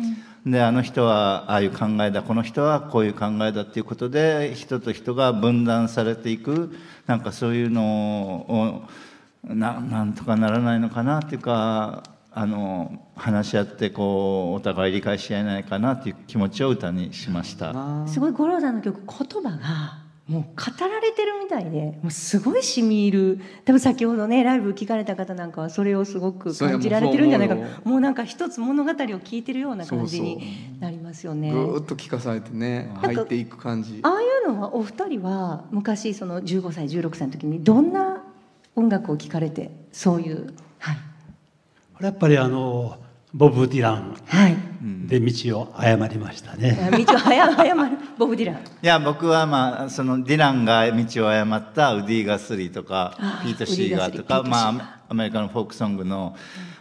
[0.52, 8.86] であの人はああいう考えだこの人はこういう考えだっていうことで人と人が分断されていくなんかそういうの
[9.44, 17.74] をななんとかならないのかなっていうかあの話し合ってこうお互い理解し合えないかなっていう気持ちを歌にしました。
[18.08, 23.40] すごい五郎さんの曲言葉がもう語られてるみたいでもうすごい染み入る。
[23.64, 27.56] 多分先ほどねライブ聞かれた方なんかはそれをすごく感じられてるんじゃないか。
[27.56, 31.52] もそうなんか一つ物語を聞いてるような感じになりますよね。
[31.52, 34.02] ぐーっと聞かされてね、か入っていく感じ。
[34.04, 38.22] ああいうのはお二人は昔その15歳16歳の時にどんな
[38.76, 40.98] 音楽を聴かれてそういうはい。
[41.94, 42.98] これやっぱりあの
[43.34, 44.16] ボブ・ディラン。
[44.26, 44.58] はい。
[45.08, 46.78] で道を誤りましたね。
[47.06, 48.56] 道を早早まるボブ・ディラン。
[48.56, 56.36] いや僕はまあそのディランが道を誤ったウディ・ガスリーとかピート・シーガーとかまあアメリカのフォークソングの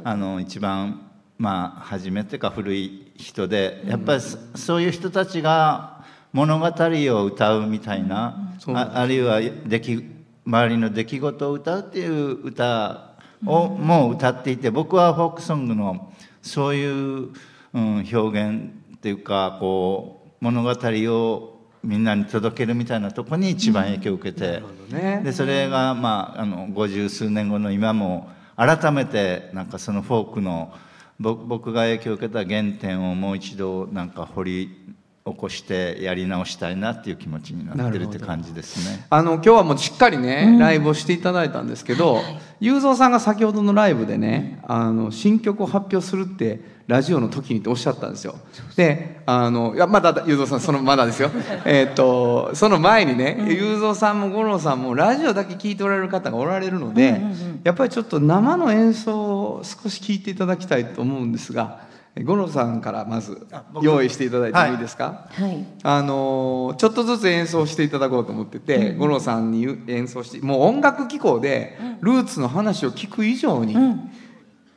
[0.04, 8.88] あの一番まあ初めてか古い人でやっぱりそそういう人たちが物語を歌うみたいなそうなん。
[8.96, 10.04] ああるいは出来
[10.46, 16.12] 周りの出来事を歌うっていう歌をもう歌っていて僕はフォークソングの
[16.46, 17.30] そういう、
[17.74, 25.20] うん、表現っていうかこう物語をみんなに届けるみたいなとこに一番影響を受けて、ね。
[25.22, 30.72] でそれがまああの五十数年後の今も改めてなんかそのフォークの
[31.18, 34.95] ぼ僕が影響を受けた原点をもう一度なんか掘り
[35.26, 39.06] 起こしてやり直したいなっていう気持ちになってるって感じですね。
[39.10, 42.20] あの今日はもうしっかりね、ライブをしていただいたんですけど、
[42.60, 48.36] 雄三さんが先ほどのライブでねあの新曲を発表するってラジオの時にっておっしゃったんですよ。
[48.76, 51.30] であのいやまだ雄三さんそのまだですよ。
[51.66, 57.20] えっとその前にね雄三さんも五郎さんもラジオだけ聞いておられる方がおられるので、
[57.64, 61.80] やっぱりちょっと生の演奏を少し聞いていただきたいと思うんですが
[62.24, 65.66] 五郎さんからまず僕用意していただいてもいいですか、はい。
[65.82, 73.76] あのーちょっとずつ演奏していただこうと思ってて、五郎さんに演奏してもう音楽機構でルーツの話を聞く以上に、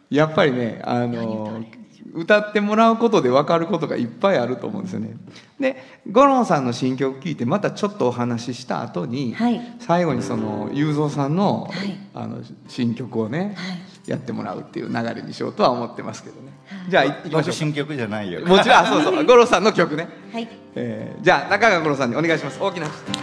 [0.09, 1.79] やっぱりね、あのー
[2.11, 5.15] 歌ってもらうことで分かることがいっぱいあると思うんですよね。
[5.59, 5.77] で
[6.11, 9.61] 五郎さんの新曲聴いてまたちょっとお話しした後に、はい。
[9.79, 11.95] 最後にその雄三さんの,、はい。
[12.15, 13.73] あの新曲をね、は
[14.07, 14.09] い。
[14.09, 16.51] やってもらうっていう流れにしようとは思ってますけどね。
[16.87, 18.49] じゃあい行きましょう僕新曲じゃないよか。
[18.49, 20.07] もちろんあそうそう 五郎さんの曲ね。
[20.33, 22.57] はいえーじゃあ中川五郎さんにお願いします。
[22.61, 23.19] 大きな拍手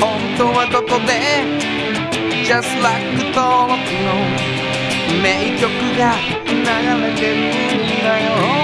[0.00, 1.64] 本当はどこで
[2.44, 3.04] Just like
[3.34, 4.14] 登録の
[5.22, 6.14] 名曲が
[6.46, 8.63] 流れてるんだよ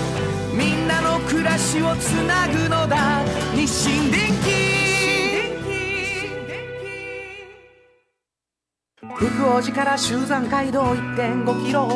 [0.53, 3.23] みんなの暮らしをつなぐのだ。
[3.55, 4.81] 日清電気
[9.15, 11.87] 福王寺から集山街道1.5キロ。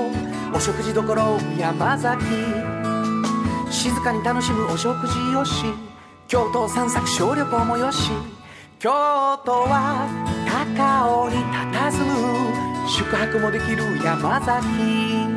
[0.53, 1.03] お食事処
[1.59, 2.23] 山崎。
[3.71, 5.65] 静かに楽しむお食事よし。
[6.27, 8.09] 京都散策小旅行もよし。
[8.79, 8.89] 京
[9.45, 10.07] 都は
[10.47, 11.35] 高尾に
[11.73, 12.87] 佇む。
[12.87, 15.34] 宿泊もできる山崎。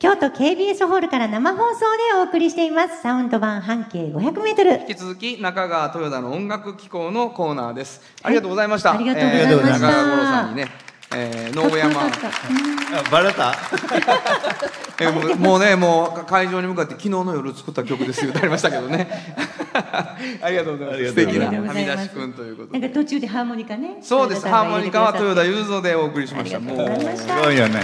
[0.00, 8.00] 京都 KBS ホールから生放送でお送りしていますサウンド版半径500メートル引き続き中川豊田の音楽機構のコーナーです。
[8.22, 8.94] ありがとうございました。
[8.94, 10.68] ありがとうございましたえー中川五郎さんにね、
[11.14, 12.10] えー、能山あ
[13.10, 13.52] バレた？
[15.02, 19.06] えーもうねもう会場に向かって昨日の夜作った曲ですよ歌いましたけどね。
[20.40, 21.08] ありがとうございます。
[21.10, 22.78] 素敵なはざいますみ出し君ということで。
[22.80, 24.48] なんか途中でハーモニカねそうです。
[24.48, 26.56] ハーモニカは豊田優雄三でお送りしました。
[26.56, 27.82] ありもうすごいよね、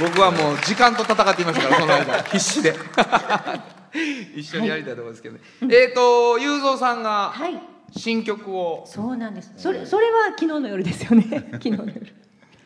[0.00, 2.22] 僕はもう時間と戦っていましたから その間。
[2.24, 2.74] 必死で。
[4.36, 5.40] 一緒にやりたいところですけどね。
[5.62, 7.60] えっと雄三さんがはい。
[7.96, 8.84] 新曲を。
[8.86, 9.52] そうなんです。
[9.56, 11.24] それそれは昨日の夜ですよね。
[11.52, 12.06] 昨日の夜。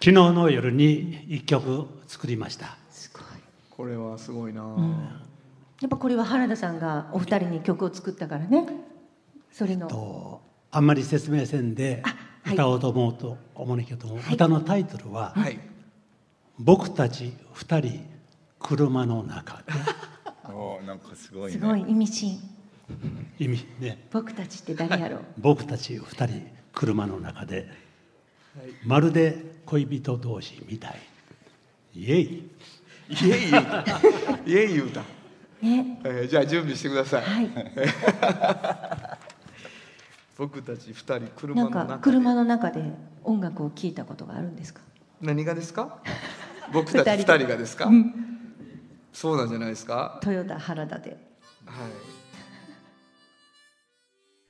[0.01, 2.77] 昨日の夜に一曲作りました。
[2.91, 3.25] すごい。
[3.71, 4.63] これはすごいな。
[5.81, 8.67] やっぱこれは原田さんがお二人に曲を作ったからね。
[9.51, 9.87] それの。
[9.89, 12.03] とあんまり説明せんで
[12.43, 12.55] はい。
[12.55, 15.59] 歌おうと思うと思うんだけども、歌のタイトルははい。
[16.59, 18.07] 「僕たち二人
[18.59, 19.73] 車の中で。
[20.53, 21.59] おーなんかすごいね。
[21.59, 22.39] すごい意味深」
[23.39, 24.07] 意味ね。
[24.13, 25.21] 僕たちって誰やろう？
[25.39, 27.69] 僕たち二人車の中で。
[28.85, 31.01] まるで恋人同士みたい。
[31.95, 32.51] イエイ。
[33.11, 33.51] イエイ。
[33.51, 33.81] 言うた。
[34.47, 35.01] イエイ言うた。
[35.63, 36.01] ね。
[36.05, 37.23] えーじゃあ準備してください。
[37.23, 37.51] はい。
[40.37, 42.03] 僕たち二人車なんかの中で。
[42.03, 42.83] 車の中で
[43.25, 44.83] 音楽を聴いたことがあるんですか？
[45.21, 45.99] 何がですか？
[46.73, 47.91] 僕たち二二人人がですか？
[49.13, 50.19] そうなんじゃないですか？
[50.23, 51.19] トヨタ原田ではい。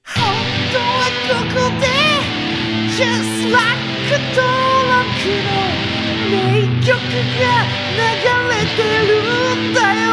[0.06, 0.24] 本
[0.72, 0.82] 当は
[1.28, 1.86] ここで
[2.94, 3.64] Just like
[4.34, 4.46] 登
[4.90, 5.02] 録
[5.44, 5.48] の
[6.30, 6.32] 名
[6.84, 7.42] 曲が
[7.94, 7.98] 流
[8.50, 9.10] れてる
[9.70, 10.04] んだよ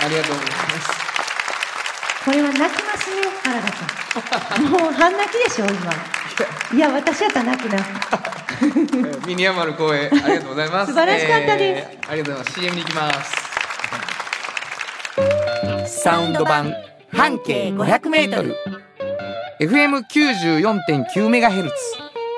[0.00, 0.57] ありがとうございます。
[2.28, 4.64] これは泣きますね原田さん。
[4.64, 6.76] もう半泣きでしょ今。
[6.76, 7.78] いや私やったら泣くな。
[7.78, 7.80] え
[8.68, 10.92] ーミニヤマル公演ありがとうございます。
[10.92, 11.88] 素晴らしかったです。
[11.90, 12.60] えーありがとうございます。
[12.60, 13.10] CM に行きま
[15.86, 16.02] す。
[16.02, 16.74] サウンド版
[17.16, 18.54] 半径 500m
[19.60, 21.76] FM 94.9メガヘルツ。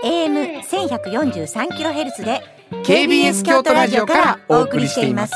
[0.04, 2.42] AM 1143キロヘルツで
[2.84, 5.32] KBS 京都ラジオからお送りしています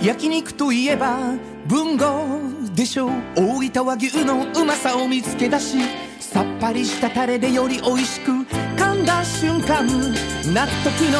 [0.00, 1.18] 焼肉といえば
[1.66, 2.40] 文豪
[2.74, 3.10] でしょう。
[3.34, 5.76] 大分和牛のうまさを見つけ出し
[6.20, 9.86] さっぱりしたタレでより美味しく噛んだ瞬間
[10.54, 11.18] 納得の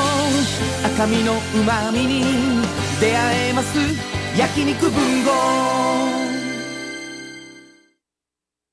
[0.87, 2.23] 赤身のうまみに
[3.01, 3.79] 出会えます。
[4.39, 5.31] 焼肉文豪。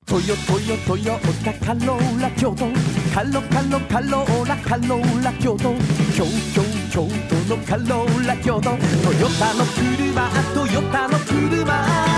[0.05, 2.65] トヨトヨトヨタカローラ京都。
[3.11, 5.73] カロカロカローラカローラ京都。
[6.15, 7.34] 京京京都。
[7.47, 8.79] のカローラ京都トヨ
[9.39, 12.14] タの車トヨタの車。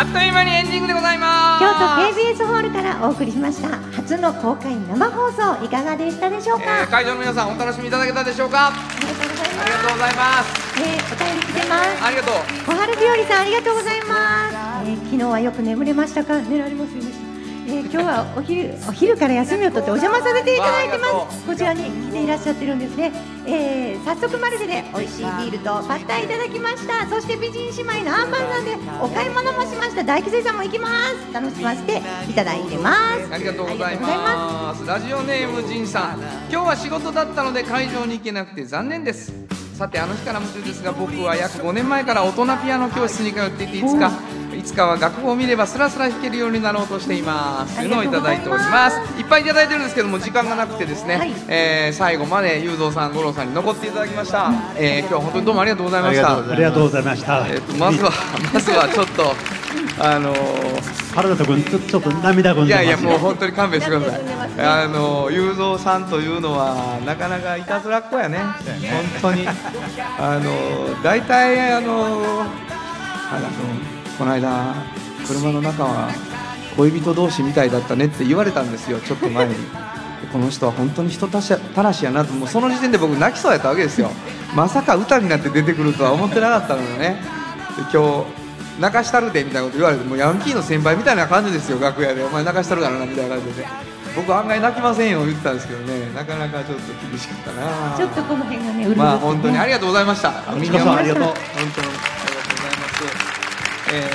[0.00, 1.60] あっという間にエンディングでございます。
[1.60, 3.68] 京都 KBS ホールからお送りしました。
[3.92, 8.68] 初の公開生放送いかがでしたでしょうか、えー会場の皆さんお楽しみいただけたでしょうか？
[8.68, 9.68] ありがとうございあます。
[9.68, 10.80] りがとうございます。
[10.80, 12.04] えーお便り来てます。
[12.04, 12.34] ありがとう。
[12.66, 16.38] 小春日和さんありがとうございます、えー昨日はよく眠れましたか？
[16.40, 17.29] 寝られますよね
[17.66, 21.44] えー今日はお昼お昼から休みを取ってお邪魔させていただいてます。
[21.46, 23.12] こちらに来ていらっしゃってるんですね、
[23.46, 27.06] えー早速マルシェで美味しいビールとパッタイいただきました。
[27.08, 30.04] そして美人姉妹のアンバンさんでお買い物もしました。
[30.04, 31.32] 大吉さんも行きます。
[31.32, 33.34] 楽しませていただいてます。
[33.34, 34.86] ありがとうございまます。
[34.86, 36.20] ラジオネームジンさん。
[36.50, 39.32] 今日は仕事だったので会場に行けなくて残念です。
[39.76, 44.10] さてあの日から夢中ですが僕は約5年前から大人ピアノ教室に通っていていつか
[44.60, 47.76] いつかは楽譜を見ればスラスラ弾けるようになろうとしています。
[47.76, 48.98] というのをいただいております。
[49.18, 51.32] いっぱいいただいてるんですけども時間がなくてですね、はい。
[51.48, 56.38] えー最後まで雄三さん五郎さんに残っていただきました、えー今日は本当にどうもありがとうございました。
[56.38, 58.12] ありがとうございますありがとうございました、えーとまずは
[58.52, 59.34] まずはちょっと
[59.98, 64.24] あのー原田君ちょっと涙ぐんいでますやいやもう本当に勘弁してください。
[64.24, 64.32] ね。
[64.62, 68.38] あの雄三さんというのはなかなかいたずらっ子やね。
[69.20, 69.48] 本当に。
[69.48, 72.22] あの大体あの
[73.32, 74.74] あのこの間
[75.26, 76.10] 車の中は
[76.76, 79.54] 恋人同士みたいだったねって言われたんですよちょっと前に。
[80.30, 84.10] この人は本当に人たしたらしやなともうその時点で僕泣きそうやったわけですよ。
[84.54, 87.16] まさか歌になって出てくるとは思ってなかったのよね。
[87.78, 88.26] で今日
[88.78, 92.22] 泣かしたるでみたいなこと言われてもうヤンキーの先輩みたいな感じですよ楽屋で。
[92.22, 93.66] お前泣かしたるからなみたいな感じで。
[94.14, 96.12] 僕案外泣きませんよ言ってたんですけどね。
[96.14, 100.30] なかなかちょっと厳しかったなちょっとこの辺がねうるまあ本当にありがとうございました。
[100.30, 101.34] こちらこそありがとう本
[101.74, 102.19] 当に
[103.92, 104.08] え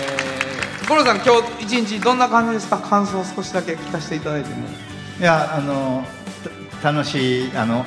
[0.83, 2.77] ー、五郎さん今日一日どんな感じですか？
[2.77, 4.67] 感想を少しだけ聞かせていただいても。
[5.19, 6.03] いやあの
[6.83, 7.85] 楽しいあの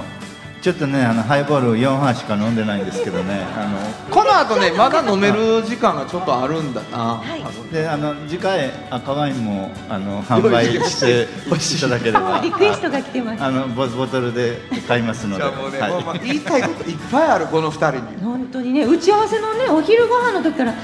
[0.61, 3.68] ちょっとねあのハイボール4杯しか飲んでないんですけどねあ
[4.11, 11.28] この後ねまだ飲める時間がちょっとあるんだな、のであの次回赤ワインもあの販売して
[11.76, 12.40] いただければ。
[12.42, 13.42] リクエストが来てます。
[13.42, 15.42] あのボボトルで買いますので。
[15.42, 16.20] じゃあもうね、はい。
[16.24, 18.02] 言いたいこといっぱいあるこの二人に。
[18.22, 20.76] 本当にね打ち合わせのねお昼ご飯の時からち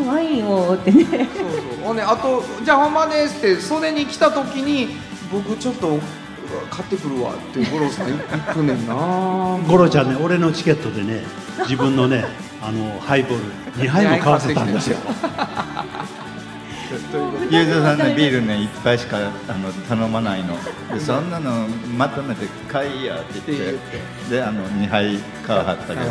[0.00, 1.04] ょっとワインをってね。
[1.04, 1.26] そうそ
[1.82, 1.84] う。
[1.84, 4.96] ほんであとじゃあ本番ですって袖に来た時に
[5.32, 5.98] 僕ちょっと
[6.70, 8.18] 買ってくるわって五郎さん行
[8.54, 8.94] くねんな。
[9.68, 11.22] 五郎ちゃんね俺のチケットでね
[11.60, 12.24] 自分のね
[12.62, 13.38] あのハイボー
[13.76, 14.98] ル2杯も買わせたんですよ。
[17.50, 19.20] ゆうぞうさんねビールね一杯しかあ
[19.54, 20.56] の頼まないの。
[20.92, 23.58] でそんなのまとめて買いやって言っ
[24.28, 24.34] て。
[24.36, 26.06] であの2杯買わはったけどね、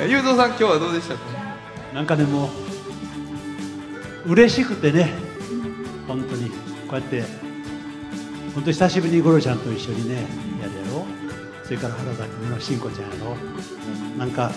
[0.00, 1.20] えゆうぞうさん今日はどうでしたか？
[1.92, 2.50] なんかねも
[4.26, 5.12] う嬉しくてね。
[6.06, 6.48] 本当に。
[6.50, 6.54] こ
[6.92, 7.24] うやって
[8.54, 11.06] 本当に久しぶりに五郎ちゃんと一緒にねやるやろ。
[11.64, 13.36] それから原田君のしんこちゃんやろ。
[14.18, 14.52] なんか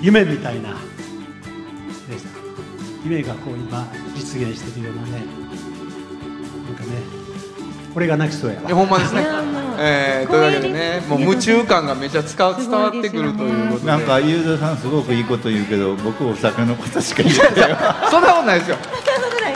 [0.00, 0.78] 夢みたいな、ね、
[3.04, 5.10] 夢がこう今実現してるようなね。
[5.10, 6.88] なんかね
[7.94, 8.66] 俺が泣きそうやわ。
[8.66, 9.22] いやほんまですね
[9.80, 13.86] えー、というわけでねもう夢中感がめちゃ伝わ伝わってくるということで。
[13.86, 17.76] なんかゆうぞうさんすごくいいこと言うけど僕お酒のことしか言ってない。
[18.10, 18.76] そんなことないですよ。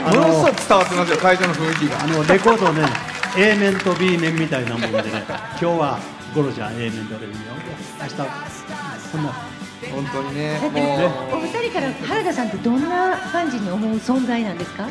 [0.03, 2.03] ものすごい伝わってますよ会場の雰囲気が。
[2.03, 2.87] あのレコードね
[3.37, 5.99] A 面と B 面みたいなもんでね今日は
[6.35, 7.39] ゴロちゃん A 面で俺見よ。
[7.53, 9.33] う明日こんな。
[9.91, 14.89] 本当にねお二人から原田さんってどんな感じに思う存在なんですか？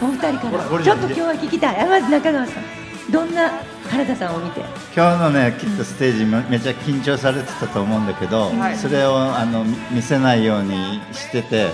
[0.00, 1.80] お二人かほらちょっと今日は聞きたい。
[1.80, 2.64] あまず中川さん
[3.10, 3.50] どんな
[3.88, 4.60] 原田さんを見て？
[4.94, 8.76] 今日のねきっとステージめめちゃ緊張されてたと思うんだけど、はい。
[8.76, 11.70] それをあの見見せないようにしてて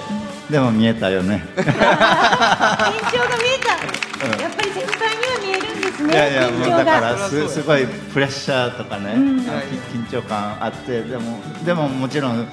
[0.51, 1.43] でも見えたよね。
[1.57, 1.85] 緊張が見
[3.49, 7.01] えた、やっぱり先輩には見えるんですねいやいやもうだか緊張が。
[7.01, 9.39] らすすごいプレッシャーとかね、うん。
[9.39, 12.47] 緊張感あってでもでももちろん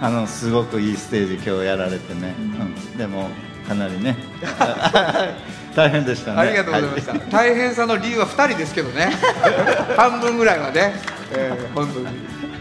[0.00, 2.98] あのすごくいいステージ今日やられてね、うん。
[2.98, 3.30] でも
[3.66, 4.16] かなりね。
[5.74, 6.40] 大変でしたね。
[6.40, 9.10] ありがとうございました、は大変さの理由は2人ですけどね。
[9.96, 10.94] 半分ぐらいはね、
[11.32, 12.06] えー、本当に。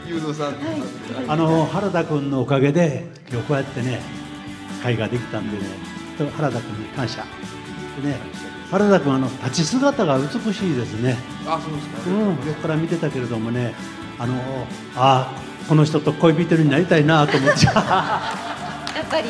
[0.07, 0.55] 雄三さん、
[1.27, 4.01] あの原田君のおかげで今日こうやってね
[4.83, 5.63] 会ができたんでね
[6.17, 7.23] と原田君に感謝。
[8.01, 8.17] でね
[8.69, 11.17] 原田君あの立ち姿が美しいですね。
[11.47, 13.73] あそうですか、うん横から見てたけれどもね
[14.19, 14.35] あの
[14.95, 15.31] あ
[15.67, 17.65] この人と恋人になりたいなと思って。
[17.65, 19.29] やっぱり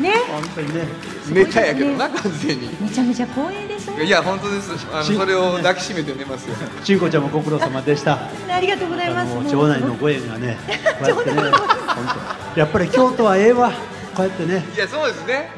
[0.00, 0.14] ね。
[0.28, 0.86] 本当にね。
[1.30, 2.68] ネタやけどな完全に。
[2.80, 4.04] めちゃめちゃ光栄ですね。
[4.04, 4.72] いや本当です。
[4.92, 6.56] あのしそれを抱きしめて寝ますよ。
[6.82, 8.28] ちんこちゃんもご苦労様でした。
[8.48, 9.34] ありがとうございます。
[9.34, 10.56] 町内のご縁がね
[11.00, 11.52] こうやってね 本
[12.54, 12.60] 当。
[12.60, 13.72] やっぱり京都はええわ。
[14.14, 14.64] こうやってね。
[14.74, 15.50] いやそうですね。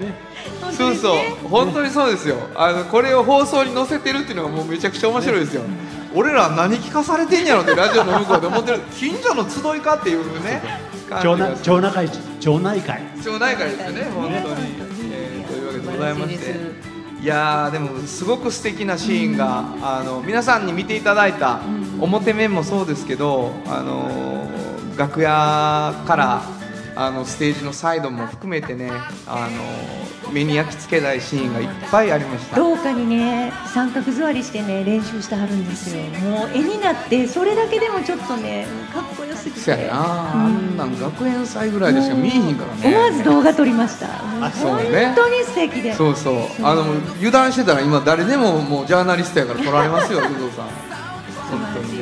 [0.61, 1.49] 本当そうそう。
[1.49, 2.37] 本当にそうですよ。
[2.55, 5.63] あのこれを放送に載せてるっていうのがもうめちゃくちゃ面白いですよ、
[6.15, 8.81] 俺ら何聞かされてんやろってラジオの向こうで思ってる。
[8.97, 10.63] 近所の集いかっていうね
[11.11, 12.09] 町内町内会
[12.41, 13.03] 町内会。
[13.23, 14.67] 町内会ですよね本当に、
[15.13, 16.95] えーというわけでございまして。
[17.23, 21.61] いやーでもすごく素敵なシーンが、あの皆さんに見ていただいた
[21.99, 24.47] 表面もそうですけど、あの
[24.99, 26.43] 楽屋から
[26.97, 28.91] あのステージのサイドも含めてね、
[29.27, 32.57] あの目に焼き付けたいシーンがいっぱいありました。
[32.57, 36.03] 廊下にね三角座りしてね練習してはるんですよ。
[36.21, 42.89] もう絵になってそれだけでもちょっとねかっこよすぎそやてな、あんなん学園祭ぐらいでしか見えへんからね。
[42.89, 44.09] 思わず動画撮りました。
[44.51, 45.07] そうね。
[45.07, 45.95] 本当に素敵で。
[45.95, 46.35] そうそう。
[46.63, 46.83] あの
[47.17, 50.67] 油断してたら今誰でももうジャーナリストやから取られますよ、 有働さん。
[51.45, 51.94] 本当に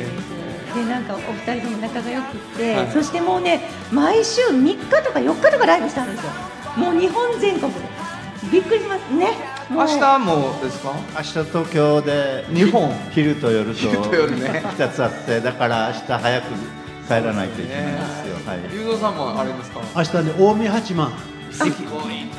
[1.07, 2.91] なんかお二人とも仲が良くって、はい。
[2.91, 6.31] そしてもうね毎週3日とか4日とかライブしたんですよ。
[6.77, 7.79] もう日本全国で。
[8.51, 9.31] びっくりしますね。
[9.69, 10.93] 明日もですか？
[11.15, 14.63] 明日東京で日本昼と夜と昼と夜ね。
[14.77, 16.45] 2つあってだから明日早く
[17.07, 18.59] 帰らないといけないんですよ、はい。
[18.73, 19.81] 有働さんもあれですか？
[19.95, 21.11] 明日ね近江八幡。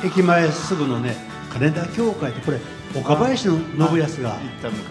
[0.03, 1.15] 駅前すぐのね
[1.51, 2.59] 金田教会ってこれ
[2.95, 3.57] 岡林の
[3.89, 4.37] 信康が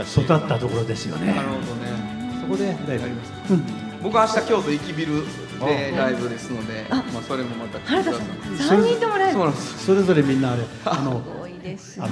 [0.01, 1.33] 育ったところですよね。
[1.33, 2.14] なるほどね。
[2.45, 5.23] そこでライブあります、うん僕は明日京都駅ビル
[5.65, 12.11] でライブですので、あまあそれもまた原田さん3人ともライブそれぞれみんなあれ あのすごいですあの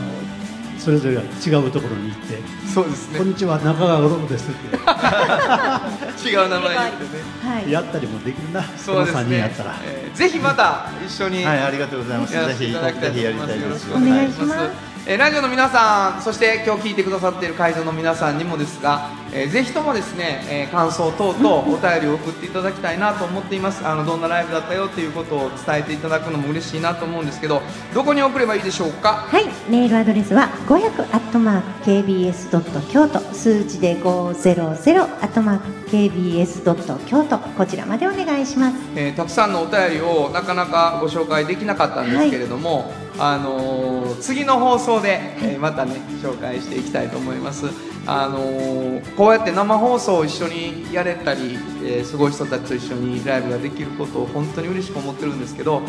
[0.78, 3.32] それぞれが違うところに行ってそうです「こんね。
[3.32, 4.74] にちは中川五郎です」って
[6.30, 7.20] 違う名前言ってね。
[7.44, 9.74] はいやったりもできるなそうですこの3人やねったら。
[9.84, 11.42] えーぜひまた一緒に。
[11.42, 12.32] はい、ありがとうございます。
[12.34, 13.38] ぜひ、せていただきたいぜひやり。
[13.38, 13.62] たいです。
[13.62, 14.91] よろしくお願いします。
[15.04, 23.84] えーラジオの皆さん、そして今日聞いてくださっている会場の皆さんにもですが、えーぜひともですね、えー感想等々お便りを送っていただきたいなと思っています。
[23.84, 29.26] あのどんなライブだったよっていうことを伝えていただくのも嬉しいなと思うんですけど、どこに送ればいいでしょうか？
[29.28, 38.76] はい、メールアドレスは500アットマーク KBS ドット京都数字で500アットマーク KBS ドット京都こちらまでお願いします。
[38.94, 47.66] えーたくさんのお便りをなかなかご紹介できなかったんですけれども、あのー次の放送で、えーまたね紹介していきたいと思います、
[48.06, 55.82] あのーこうやって生放送を一緒にやれたり、えーすごい人たちと一緒にライブができることを本当に嬉しく思ってるんですけど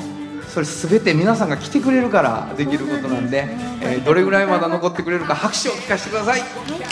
[0.47, 3.47] それ全て皆さんが来てくれるからできることなんで、
[3.81, 6.83] えーどれぐらいまだ残ってくれるか拍手を聞かせてください、えー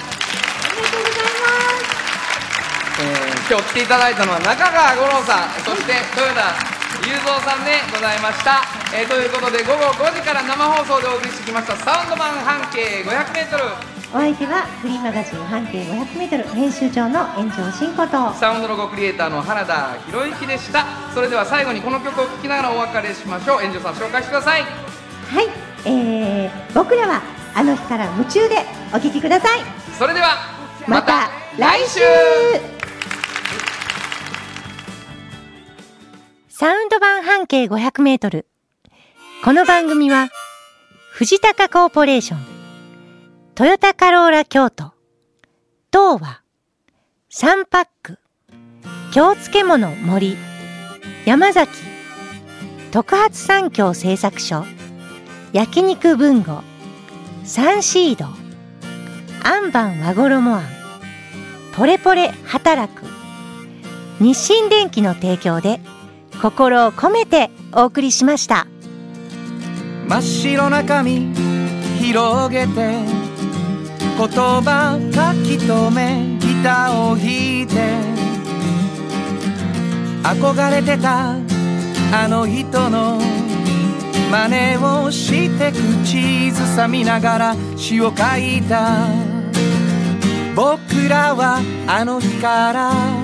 [3.49, 6.70] 今日来ていただいたのは中川五郎さんそして豊田
[7.01, 8.61] 雄三さんでございました、
[8.93, 18.33] えーということで午後5時から生放送でお送りしてきましたサウンド版半径 500m お相手はフリーマガジン半径500メートル編集長の炎上真子と。
[18.33, 20.85] サウンドロゴクリエイターの原田博之でした。
[21.13, 23.59] それでは最後にこの曲を聴きながらお別れしましょう。
[23.61, 24.63] 炎上さん紹介してください。
[24.63, 25.47] はい、
[25.85, 27.21] えー、僕らは
[27.55, 28.57] あの日から夢中で
[28.93, 29.59] お聴きください。
[29.97, 30.39] それでは
[30.85, 32.01] また来週
[36.61, 38.45] サウンド版半径500メートル。
[39.43, 40.29] この番組は、
[41.09, 42.39] 藤高コーポレーション、
[43.55, 44.93] トヨタカローラ京都、
[45.91, 46.43] 東和、
[47.31, 48.19] サンパック、
[49.11, 50.37] 京漬物森、
[51.25, 51.71] 山崎、
[52.91, 54.63] 特発産業製作所、
[55.53, 56.61] 焼肉文吾、
[57.43, 58.25] サンシード、
[59.43, 60.63] アンバン和衣あん、
[61.75, 63.01] ポレポレ働く、
[64.19, 65.79] 日清電機の提供で、
[66.41, 68.65] 心を込めてお送りしました。
[70.07, 71.33] 真っ白な紙
[71.99, 72.71] 広げて
[74.17, 77.75] 言葉書き留めギターを弾いて
[80.23, 81.35] 憧れてた
[82.13, 83.19] あの人の
[84.31, 89.07] 真似をして口ずさみながら詩を書いた
[90.55, 93.20] 僕らはあの日から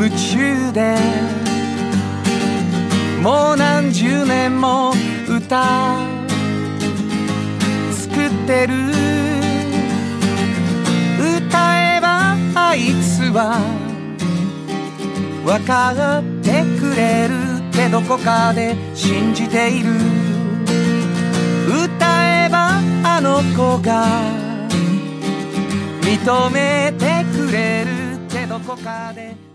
[0.00, 0.96] 夢中で
[3.20, 4.92] もう何十年も
[5.28, 5.98] 歌
[7.90, 8.74] 作ってる
[11.18, 13.58] 歌えばあいつは
[15.44, 17.34] 分かってくれる
[17.68, 19.90] ってどこかで信じている。
[21.68, 24.06] 歌えばあの子が
[26.02, 29.47] 認めてくれるってどこかで